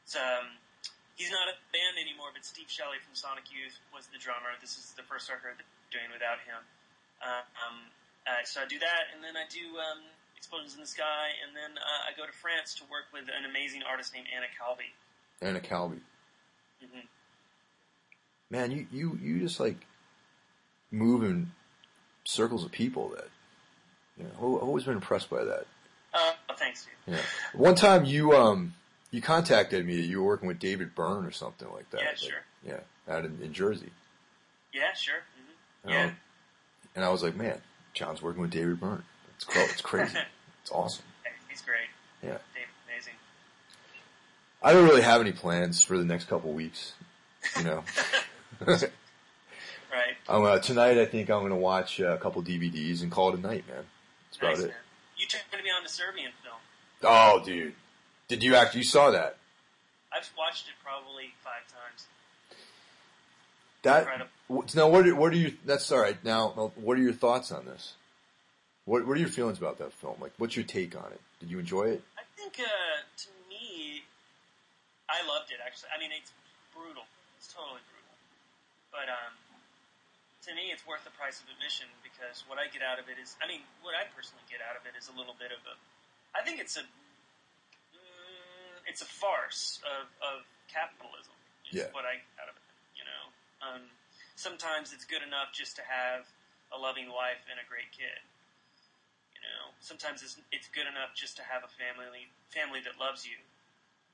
[0.04, 0.60] It's um,
[1.16, 4.52] he's not a band anymore, but Steve Shelley from Sonic Youth was the drummer.
[4.60, 5.64] This is the first record
[5.96, 6.60] doing without him.
[7.24, 7.76] Um,
[8.28, 10.04] uh, so I do that, and then I do um,
[10.38, 13.50] Explosions in the Sky, and then uh, I go to France to work with an
[13.50, 14.92] amazing artist named Anna Calvi.
[15.42, 16.00] Anna Calvi.
[16.82, 17.00] hmm
[18.50, 19.78] man, you you you just like
[20.92, 21.52] move in
[22.24, 23.28] circles of people that
[24.18, 24.32] you know.
[24.58, 25.66] I've always been impressed by that.
[26.14, 27.16] Uh, thanks, dude.
[27.16, 27.22] Yeah.
[27.54, 28.74] One time you um
[29.12, 29.98] you contacted me.
[29.98, 32.02] that You were working with David Byrne or something like that.
[32.02, 32.44] Yeah, like, sure.
[32.66, 33.92] Yeah, out in, in Jersey.
[34.74, 35.24] Yeah, sure.
[35.36, 36.10] hmm Um, Yeah.
[36.96, 37.62] And I was like, man,
[37.94, 39.04] John's working with David Byrne.
[39.36, 40.18] It's cra- it's crazy.
[40.62, 41.06] it's awesome.
[41.50, 41.90] He's great.
[42.22, 42.38] Yeah.
[42.54, 43.14] David's amazing.
[44.62, 46.94] I don't really have any plans for the next couple weeks.
[47.58, 47.84] You know.
[49.94, 50.16] Right.
[50.28, 53.30] Um, uh, tonight, I think I'm going to watch uh, a couple DVDs and call
[53.30, 53.86] it a night, man.
[54.26, 54.68] That's about nice, it.
[54.70, 54.78] man.
[55.18, 56.56] You turned me on to Serbian film.
[57.04, 57.76] Oh, dude,
[58.28, 59.38] did you actually you saw that?
[60.12, 62.08] I've watched it probably five times.
[63.84, 64.32] That Incredible.
[64.76, 65.54] Now, what are, what are you?
[65.66, 66.18] That's all right.
[66.24, 67.94] Now, what are your thoughts on this?
[68.86, 70.18] What What are your feelings about that film?
[70.20, 71.22] Like, what's your take on it?
[71.40, 72.04] Did you enjoy it?
[72.20, 74.04] I think, uh, to me,
[75.08, 75.90] I loved it, actually.
[75.96, 76.32] I mean, it's
[76.76, 77.04] brutal.
[77.40, 78.16] It's totally brutal.
[78.92, 79.34] But, um,
[80.44, 83.16] to me, it's worth the price of admission because what I get out of it
[83.16, 85.64] is, I mean, what I personally get out of it is a little bit of
[85.64, 85.76] a,
[86.36, 91.32] I think it's a, mm, it's a farce of, of capitalism.
[91.72, 91.96] Is Yeah.
[91.96, 92.68] what I get out of it,
[93.00, 93.24] you know.
[93.64, 93.84] Um,
[94.36, 96.26] sometimes it's good enough just to have
[96.74, 98.22] a loving wife and a great kid.
[99.38, 103.26] You know, sometimes it's, it's good enough just to have a family family that loves
[103.28, 103.38] you.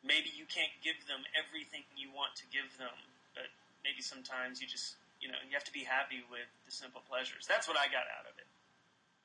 [0.03, 2.95] Maybe you can't give them everything you want to give them,
[3.35, 3.51] but
[3.83, 7.45] maybe sometimes you just you know you have to be happy with the simple pleasures.
[7.47, 8.47] That's what I got out of it.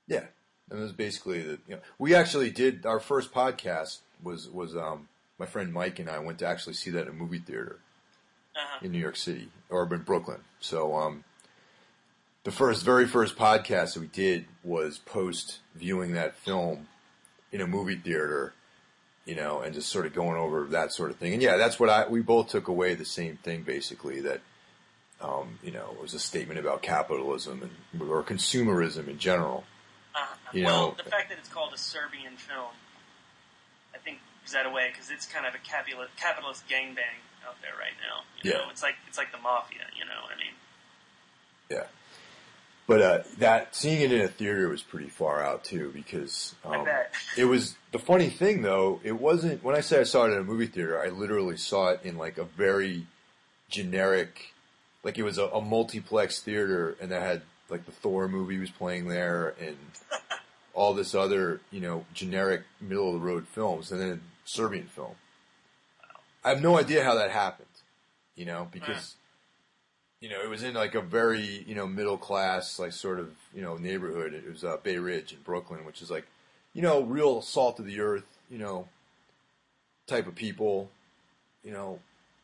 [0.07, 0.26] Yeah,
[0.70, 1.59] and it was basically the.
[1.66, 6.11] You know, we actually did our first podcast was was um my friend Mike and
[6.11, 7.80] I went to actually see that in a movie theater.
[8.57, 8.78] Uh-huh.
[8.82, 10.40] in New York City or in Brooklyn.
[10.61, 11.24] So um,
[12.44, 16.86] the first, very first podcast that we did was post viewing that film
[17.50, 18.52] in a movie theater,
[19.24, 21.32] you know, and just sort of going over that sort of thing.
[21.32, 24.40] And yeah, that's what I we both took away the same thing basically that.
[25.20, 29.64] Um, you know, it was a statement about capitalism and or consumerism in general.
[30.14, 30.50] Uh-huh.
[30.52, 32.74] You well, know- the fact that it's called a Serbian film,
[33.94, 37.72] I think is that away because it's kind of a capitalist, capitalist gangbang out there
[37.78, 38.22] right now.
[38.42, 38.59] You Yeah.
[38.64, 39.84] know, it's like it's like the mafia.
[39.99, 40.55] You know what I mean?
[41.70, 41.86] Yeah.
[42.86, 46.86] But uh, that seeing it in a theater was pretty far out too because um,
[47.38, 49.01] it was the funny thing though.
[49.03, 51.01] It wasn't when I say I saw it in a movie theater.
[51.01, 53.07] I literally saw it in like a very
[53.70, 54.53] generic,
[55.03, 58.70] like it was a, a multiplex theater, and that had like the Thor movie was
[58.70, 59.76] playing there, and
[60.74, 64.88] all this other you know generic middle of the road films, and then a Serbian
[64.88, 65.14] film.
[66.45, 67.68] I have no idea how that happened,
[68.36, 69.16] you know, because
[70.24, 73.34] you know, it was in like a very, you know, middle class, like sort of,
[73.55, 74.32] you know, neighborhood.
[74.32, 76.26] It was uh, Bay Ridge in Brooklyn, which is like,
[76.72, 78.88] you know, real salt of the earth, you know,
[80.07, 80.88] type of people,
[81.62, 81.99] you know,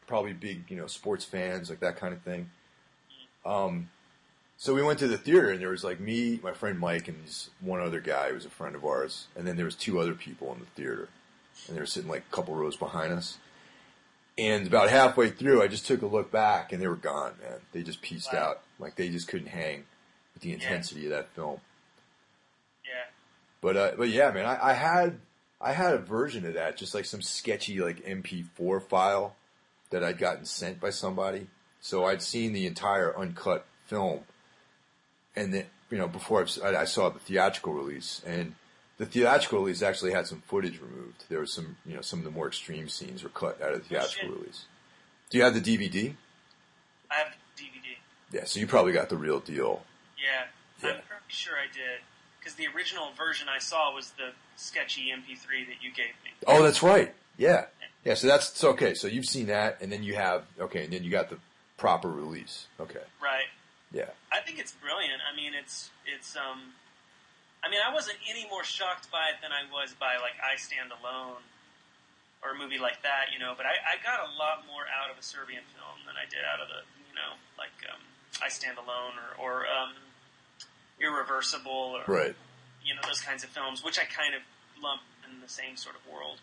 [0.06, 2.50] probably big, you know, sports fans, like that kind of thing.
[3.46, 3.88] Um,
[4.58, 7.24] so we went to the theater and there was like me, my friend Mike, and
[7.24, 9.98] this one other guy who was a friend of ours, and then there was two
[9.98, 11.08] other people in the theater,
[11.66, 13.38] and they were sitting like a couple rows behind us.
[14.40, 17.58] And about halfway through, I just took a look back, and they were gone, man.
[17.72, 18.38] They just pieced Wow.
[18.40, 18.60] out.
[18.78, 19.84] Like they just couldn't hang
[20.32, 21.60] with the intensity of that film.
[22.84, 23.10] Yeah.
[23.60, 25.18] But uh, but yeah, man, I, I had
[25.60, 29.36] I had a version of that, just like some sketchy like MP4 file
[29.90, 31.48] that I'd gotten sent by somebody.
[31.82, 34.20] So I'd seen the entire uncut film,
[35.36, 38.54] and then you know before I saw the theatrical release, and
[39.00, 41.24] the theatrical release actually had some footage removed.
[41.30, 43.82] There was some you know some of the more extreme scenes were cut out of
[43.82, 44.38] the theatrical shit.
[44.38, 44.66] release.
[45.30, 46.14] Do you have the DVD?
[47.10, 47.96] I have the DVD.
[48.30, 49.84] Yeah, so you probably got the real deal.
[50.22, 50.44] Yeah,
[50.86, 50.96] Yeah.
[50.96, 52.00] I'm pretty sure I did.
[52.38, 56.32] Because the original version I saw was the sketchy MP3 that you gave me.
[56.46, 57.14] Oh, that's right.
[57.38, 57.66] Yeah.
[58.04, 58.92] Yeah, so that's so okay.
[58.92, 61.38] So you've seen that, and then you have okay, and then you got the
[61.78, 62.66] proper release.
[62.78, 63.00] Okay.
[63.22, 63.48] Right.
[63.92, 64.10] Yeah.
[64.30, 65.20] I think it's brilliant.
[65.30, 66.74] I mean, it's it's um,
[67.62, 70.56] I mean, I wasn't any more shocked by it than I was by like I
[70.56, 71.44] Stand Alone
[72.42, 73.52] or a movie like that, you know.
[73.56, 76.40] But I, I got a lot more out of a Serbian film than I did
[76.40, 78.00] out of the, you know, like um,
[78.40, 79.92] I Stand Alone or or um,
[81.00, 82.34] Irreversible or Right.
[82.84, 84.42] you know those kinds of films, which I kind of
[84.82, 86.38] lump in the same sort of world.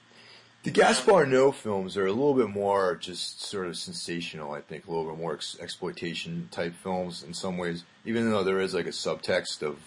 [0.64, 4.52] The Gaspar Noé films are a little bit more just sort of sensational.
[4.52, 8.44] I think a little bit more ex- exploitation type films in some ways, even though
[8.44, 9.78] there is like a subtext of,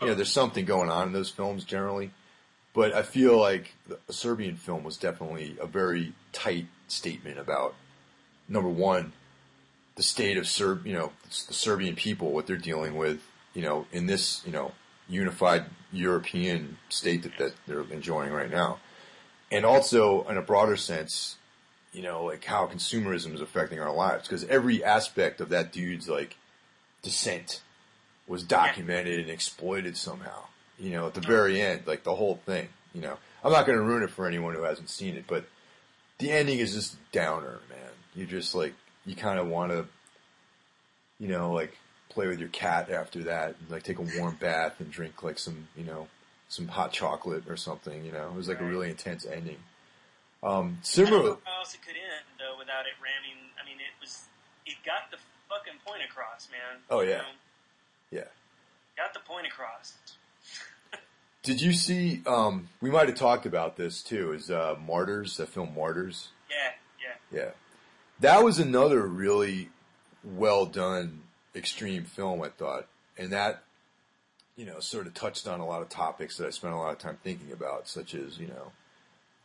[0.00, 2.10] you know, there's something going on in those films generally.
[2.74, 7.74] But I feel like the Serbian film was definitely a very tight statement about
[8.48, 9.12] number one,
[9.96, 11.12] the state of Serb, you know,
[11.48, 13.20] the Serbian people, what they're dealing with,
[13.54, 14.72] you know, in this, you know,
[15.08, 18.78] unified European state that, that they're enjoying right now.
[19.50, 21.36] And also, in a broader sense,
[21.92, 26.08] you know, like how consumerism is affecting our lives because every aspect of that dude's
[26.08, 26.36] like
[27.02, 27.62] descent
[28.28, 30.44] was documented and exploited somehow.
[30.78, 32.68] You know, at the very end, like the whole thing.
[32.94, 35.44] You know, I'm not going to ruin it for anyone who hasn't seen it, but
[36.18, 37.90] the ending is just downer, man.
[38.14, 38.74] You just like
[39.04, 39.86] you kind of want to,
[41.18, 41.76] you know, like
[42.10, 45.38] play with your cat after that, and, like take a warm bath and drink like
[45.38, 46.06] some, you know,
[46.48, 48.04] some hot chocolate or something.
[48.04, 49.58] You know, it was like a really intense ending.
[50.42, 53.50] Um, I don't know how else it could end though without it ramming.
[53.60, 54.22] I mean, it was
[54.66, 55.18] it got the
[55.48, 56.80] fucking point across, man.
[56.88, 57.16] Oh, You yeah.
[57.18, 57.24] know?
[58.10, 58.24] Yeah.
[58.96, 59.94] got the point across.
[61.42, 62.22] Did you see?
[62.26, 64.32] Um, we might have talked about this too.
[64.32, 66.28] Is uh, Martyrs the film Martyrs?
[66.50, 66.72] Yeah,
[67.32, 67.40] yeah.
[67.40, 67.50] Yeah,
[68.20, 69.70] that was another really
[70.24, 71.22] well done
[71.54, 72.42] extreme film.
[72.42, 72.86] I thought,
[73.16, 73.62] and that
[74.56, 76.92] you know sort of touched on a lot of topics that I spent a lot
[76.92, 78.72] of time thinking about, such as you know,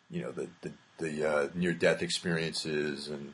[0.09, 3.33] you know the the, the uh, near death experiences and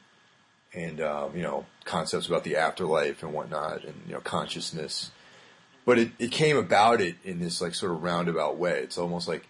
[0.74, 5.12] and um, you know concepts about the afterlife and whatnot, and you know consciousness.
[5.90, 8.78] But it, it came about it in this like sort of roundabout way.
[8.78, 9.48] It's almost like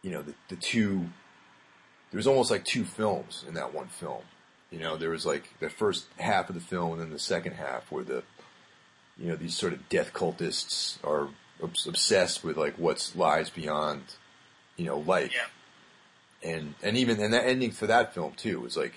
[0.00, 1.10] you know the, the two
[2.10, 4.22] there was almost like two films in that one film.
[4.70, 7.52] You know, there was like the first half of the film and then the second
[7.52, 8.22] half where the,
[9.18, 11.28] you know, these sort of death cultists are
[11.62, 14.02] obsessed with like what's lies beyond,
[14.78, 15.34] you know, life.
[15.34, 16.50] Yeah.
[16.50, 18.94] And, and even, and that ending for that film too was like,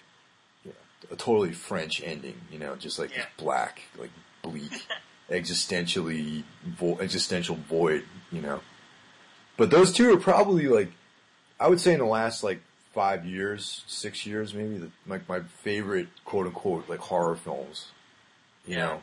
[0.63, 4.11] you know, a totally French ending, you know, just like this black, like
[4.41, 4.87] bleak,
[5.29, 8.61] existentially, vo- existential void, you know.
[9.57, 10.91] But those two are probably like,
[11.59, 12.61] I would say in the last like
[12.93, 17.87] five years, six years, maybe the, like my favorite quote unquote like horror films.
[18.65, 18.85] You Yeah.
[18.85, 19.01] know,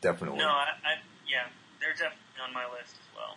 [0.00, 0.38] definitely.
[0.38, 0.92] No, I, I
[1.28, 1.46] yeah,
[1.80, 3.36] they're definitely on my list as well.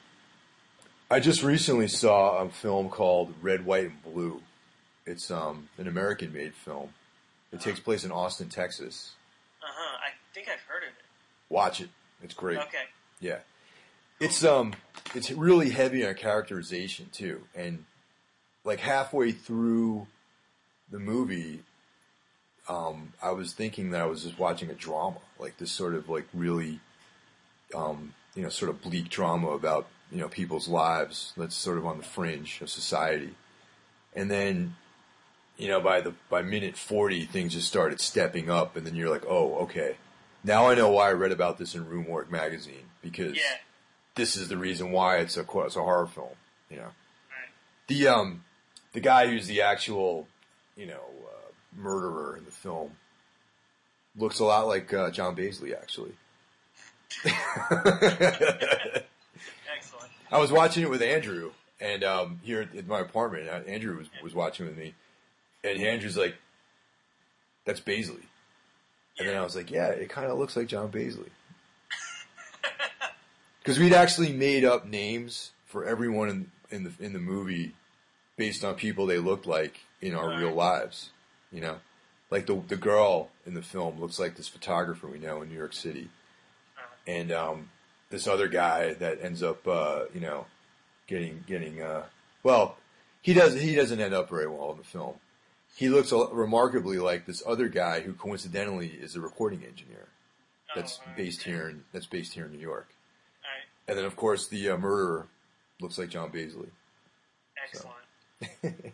[1.09, 4.41] I just recently saw a film called Red, White, and Blue.
[5.05, 6.89] It's um an American made film.
[7.51, 9.13] It takes place in Austin, Texas.
[9.61, 9.97] Uh huh.
[10.03, 11.03] I think I've heard of it.
[11.49, 11.89] Watch it.
[12.25, 12.57] It's great.
[12.57, 12.83] Okay.
[13.19, 13.39] Yeah.
[14.19, 14.73] It's um
[15.13, 17.43] it's really heavy on characterization too.
[17.55, 17.85] And
[18.63, 20.07] like halfway through
[20.91, 21.61] the movie,
[22.67, 26.09] um, I was thinking that I was just watching a drama, like this sort of
[26.09, 26.79] like really
[27.75, 31.85] um, you know, sort of bleak drama about, you know, people's lives that's sort of
[31.85, 33.35] on the fringe of society.
[34.15, 34.75] And then,
[35.57, 39.09] you know, by the by minute forty things just started stepping up and then you're
[39.09, 39.97] like, Oh, okay.
[40.45, 43.41] Now I know why I read about this in Rue Morgue magazine because Yeah.
[44.15, 46.35] this is the reason why it's a it's a horror film.
[46.69, 47.49] You know, Right.
[47.87, 48.43] the um
[48.93, 50.27] the guy who's the actual
[50.77, 52.91] you know uh, murderer in the film
[54.15, 56.13] looks a lot like uh, John Baizley actually.
[57.25, 59.05] Excellent.
[60.31, 63.47] I was watching it with Andrew and um, here at, my apartment.
[63.67, 64.93] Andrew was was watching with me,
[65.63, 66.35] and Andrew's like,
[67.65, 68.23] "That's Baizley,"
[69.19, 71.29] and then I was like, "Yeah, it kind of looks like John Baizley."
[73.59, 77.73] Because we'd actually made up names for everyone in, in the in the movie
[78.37, 80.39] based on people they looked like in our Right.
[80.39, 81.09] real lives.
[81.51, 81.77] You know,
[82.29, 85.57] like the the girl in the film looks like this photographer we know in New
[85.57, 86.09] York City,
[87.07, 87.69] and um,
[88.09, 90.45] this other guy that ends up uh, you know
[91.07, 92.03] getting getting uh,
[92.43, 92.77] well
[93.21, 95.15] he does he doesn't end up very well in the film.
[95.75, 100.07] He looks remarkably like this other guy who coincidentally is a recording engineer
[100.75, 101.17] that's Oh, all right.
[101.17, 102.87] based here in that's based here in New York.
[103.43, 103.89] Right.
[103.89, 105.27] And then, of course, the uh, murderer
[105.81, 106.69] looks like John Baizley.
[107.63, 108.93] Excellent.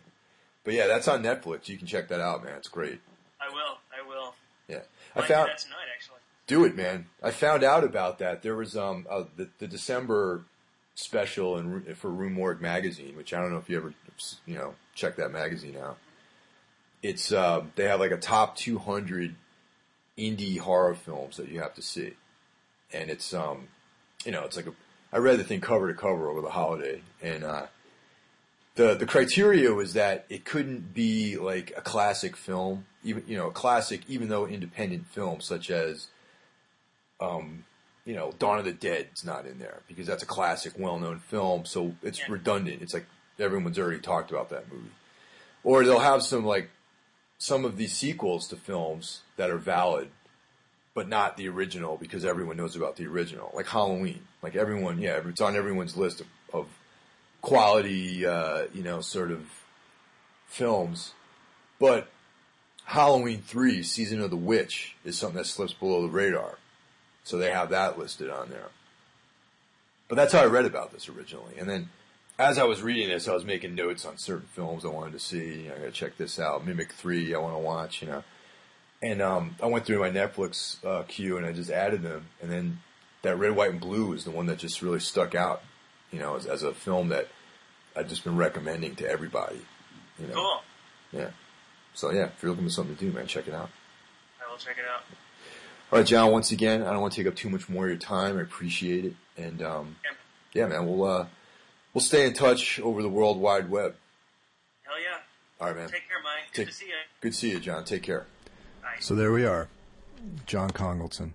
[0.64, 1.68] But yeah, that's on Netflix.
[1.68, 2.54] You can check that out, man.
[2.56, 3.00] It's great.
[3.40, 3.78] I will.
[3.92, 4.32] I will.
[4.68, 4.82] Yeah,
[5.16, 6.18] I I found that tonight, actually.
[6.46, 7.06] do it, man.
[7.20, 8.42] I found out about that.
[8.42, 10.44] There was um uh, the the December
[10.94, 13.92] special in, for Rue Morgue magazine, which I don't know if you ever
[14.46, 15.98] you know check that magazine out.
[17.02, 19.34] It's uh, they have like a top 200
[20.18, 22.14] indie horror films that you have to see,
[22.92, 23.68] and it's um
[24.24, 24.72] you know it's like a
[25.12, 27.66] I read the thing cover to cover over the holiday, and uh,
[28.76, 33.48] the the criteria was that it couldn't be like a classic film, even you know
[33.48, 36.06] a classic, even though independent film such as
[37.20, 37.64] um,
[38.04, 41.20] you know, Dawn of the Dead is not in there because that's a classic, well-known
[41.20, 41.64] film.
[41.64, 42.26] So it's Yeah.
[42.30, 42.82] redundant.
[42.82, 43.06] It's like
[43.38, 44.90] everyone's already talked about that movie.
[45.62, 46.70] Or they'll have some like
[47.42, 50.08] some of these sequels to films that are valid,
[50.94, 53.50] but not the original because everyone knows about the original.
[53.52, 56.68] Like Halloween, like everyone, yeah, it's on everyone's list of, of
[57.40, 59.44] quality, uh, you know, sort of
[60.46, 61.14] films.
[61.80, 62.12] But
[62.84, 66.58] Halloween three, Season of the Witch, is something that slips below the radar.
[67.24, 68.68] So they have that listed on there.
[70.06, 71.58] But that's how I read about this originally.
[71.58, 71.88] And then
[72.38, 75.18] as I was reading this, I was making notes on certain films I wanted to
[75.18, 75.62] see.
[75.62, 76.66] You know, I got to check this out.
[76.66, 78.02] Mimic Three, I want to watch.
[78.02, 78.24] You know,
[79.02, 82.26] and um, I went through my Netflix uh, queue and I just added them.
[82.40, 82.78] And then
[83.22, 85.62] that Red, White, and Blue is the one that just really stuck out.
[86.10, 87.28] You know, as, as a film that
[87.96, 89.60] I've just been recommending to everybody.
[90.18, 90.34] You know?
[90.34, 90.62] Cool.
[91.12, 91.30] Yeah.
[91.94, 93.70] So yeah, if you're looking for something to do, man, check it out.
[94.44, 95.02] I will check it out.
[95.92, 96.32] All right, John.
[96.32, 98.38] Once again, I don't want to take up too much more of your time.
[98.38, 100.62] I appreciate it, and um, Yeah.
[100.62, 101.26] yeah, man, we'll uh,
[101.94, 103.94] we'll stay in touch over the World Wide Web.
[104.82, 105.18] Hell yeah.
[105.60, 105.88] All right, man.
[105.88, 106.52] Take care, Mike.
[106.52, 106.92] Good Take- to see you.
[107.20, 107.84] Good to see you, John.
[107.84, 108.26] Take care.
[108.82, 108.96] Bye.
[109.00, 109.68] So there we are,
[110.46, 111.34] John Congleton.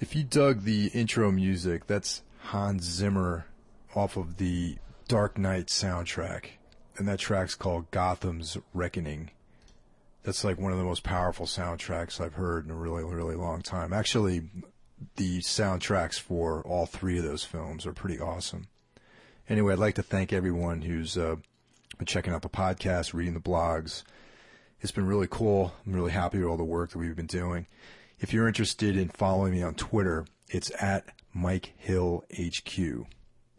[0.00, 3.46] If you dug the intro music, that's Hans Zimmer
[3.94, 6.46] off of the Dark Knight soundtrack,
[6.96, 9.30] and that track's called Gotham's Reckoning.
[10.24, 13.60] That's like one of the most powerful soundtracks I've heard in a really, really long
[13.62, 13.92] time.
[13.92, 14.42] Actually,
[15.16, 18.68] the soundtracks for all three of those films are pretty awesome.
[19.48, 21.36] Anyway, I'd like to thank everyone who's uh,
[21.98, 24.04] been checking out the podcast, reading the blogs.
[24.80, 25.74] It's been really cool.
[25.86, 27.66] I'm really happy with all the work that we've been doing.
[28.18, 33.06] If you're interested in following me on Twitter, it's at Mike Hill HQ.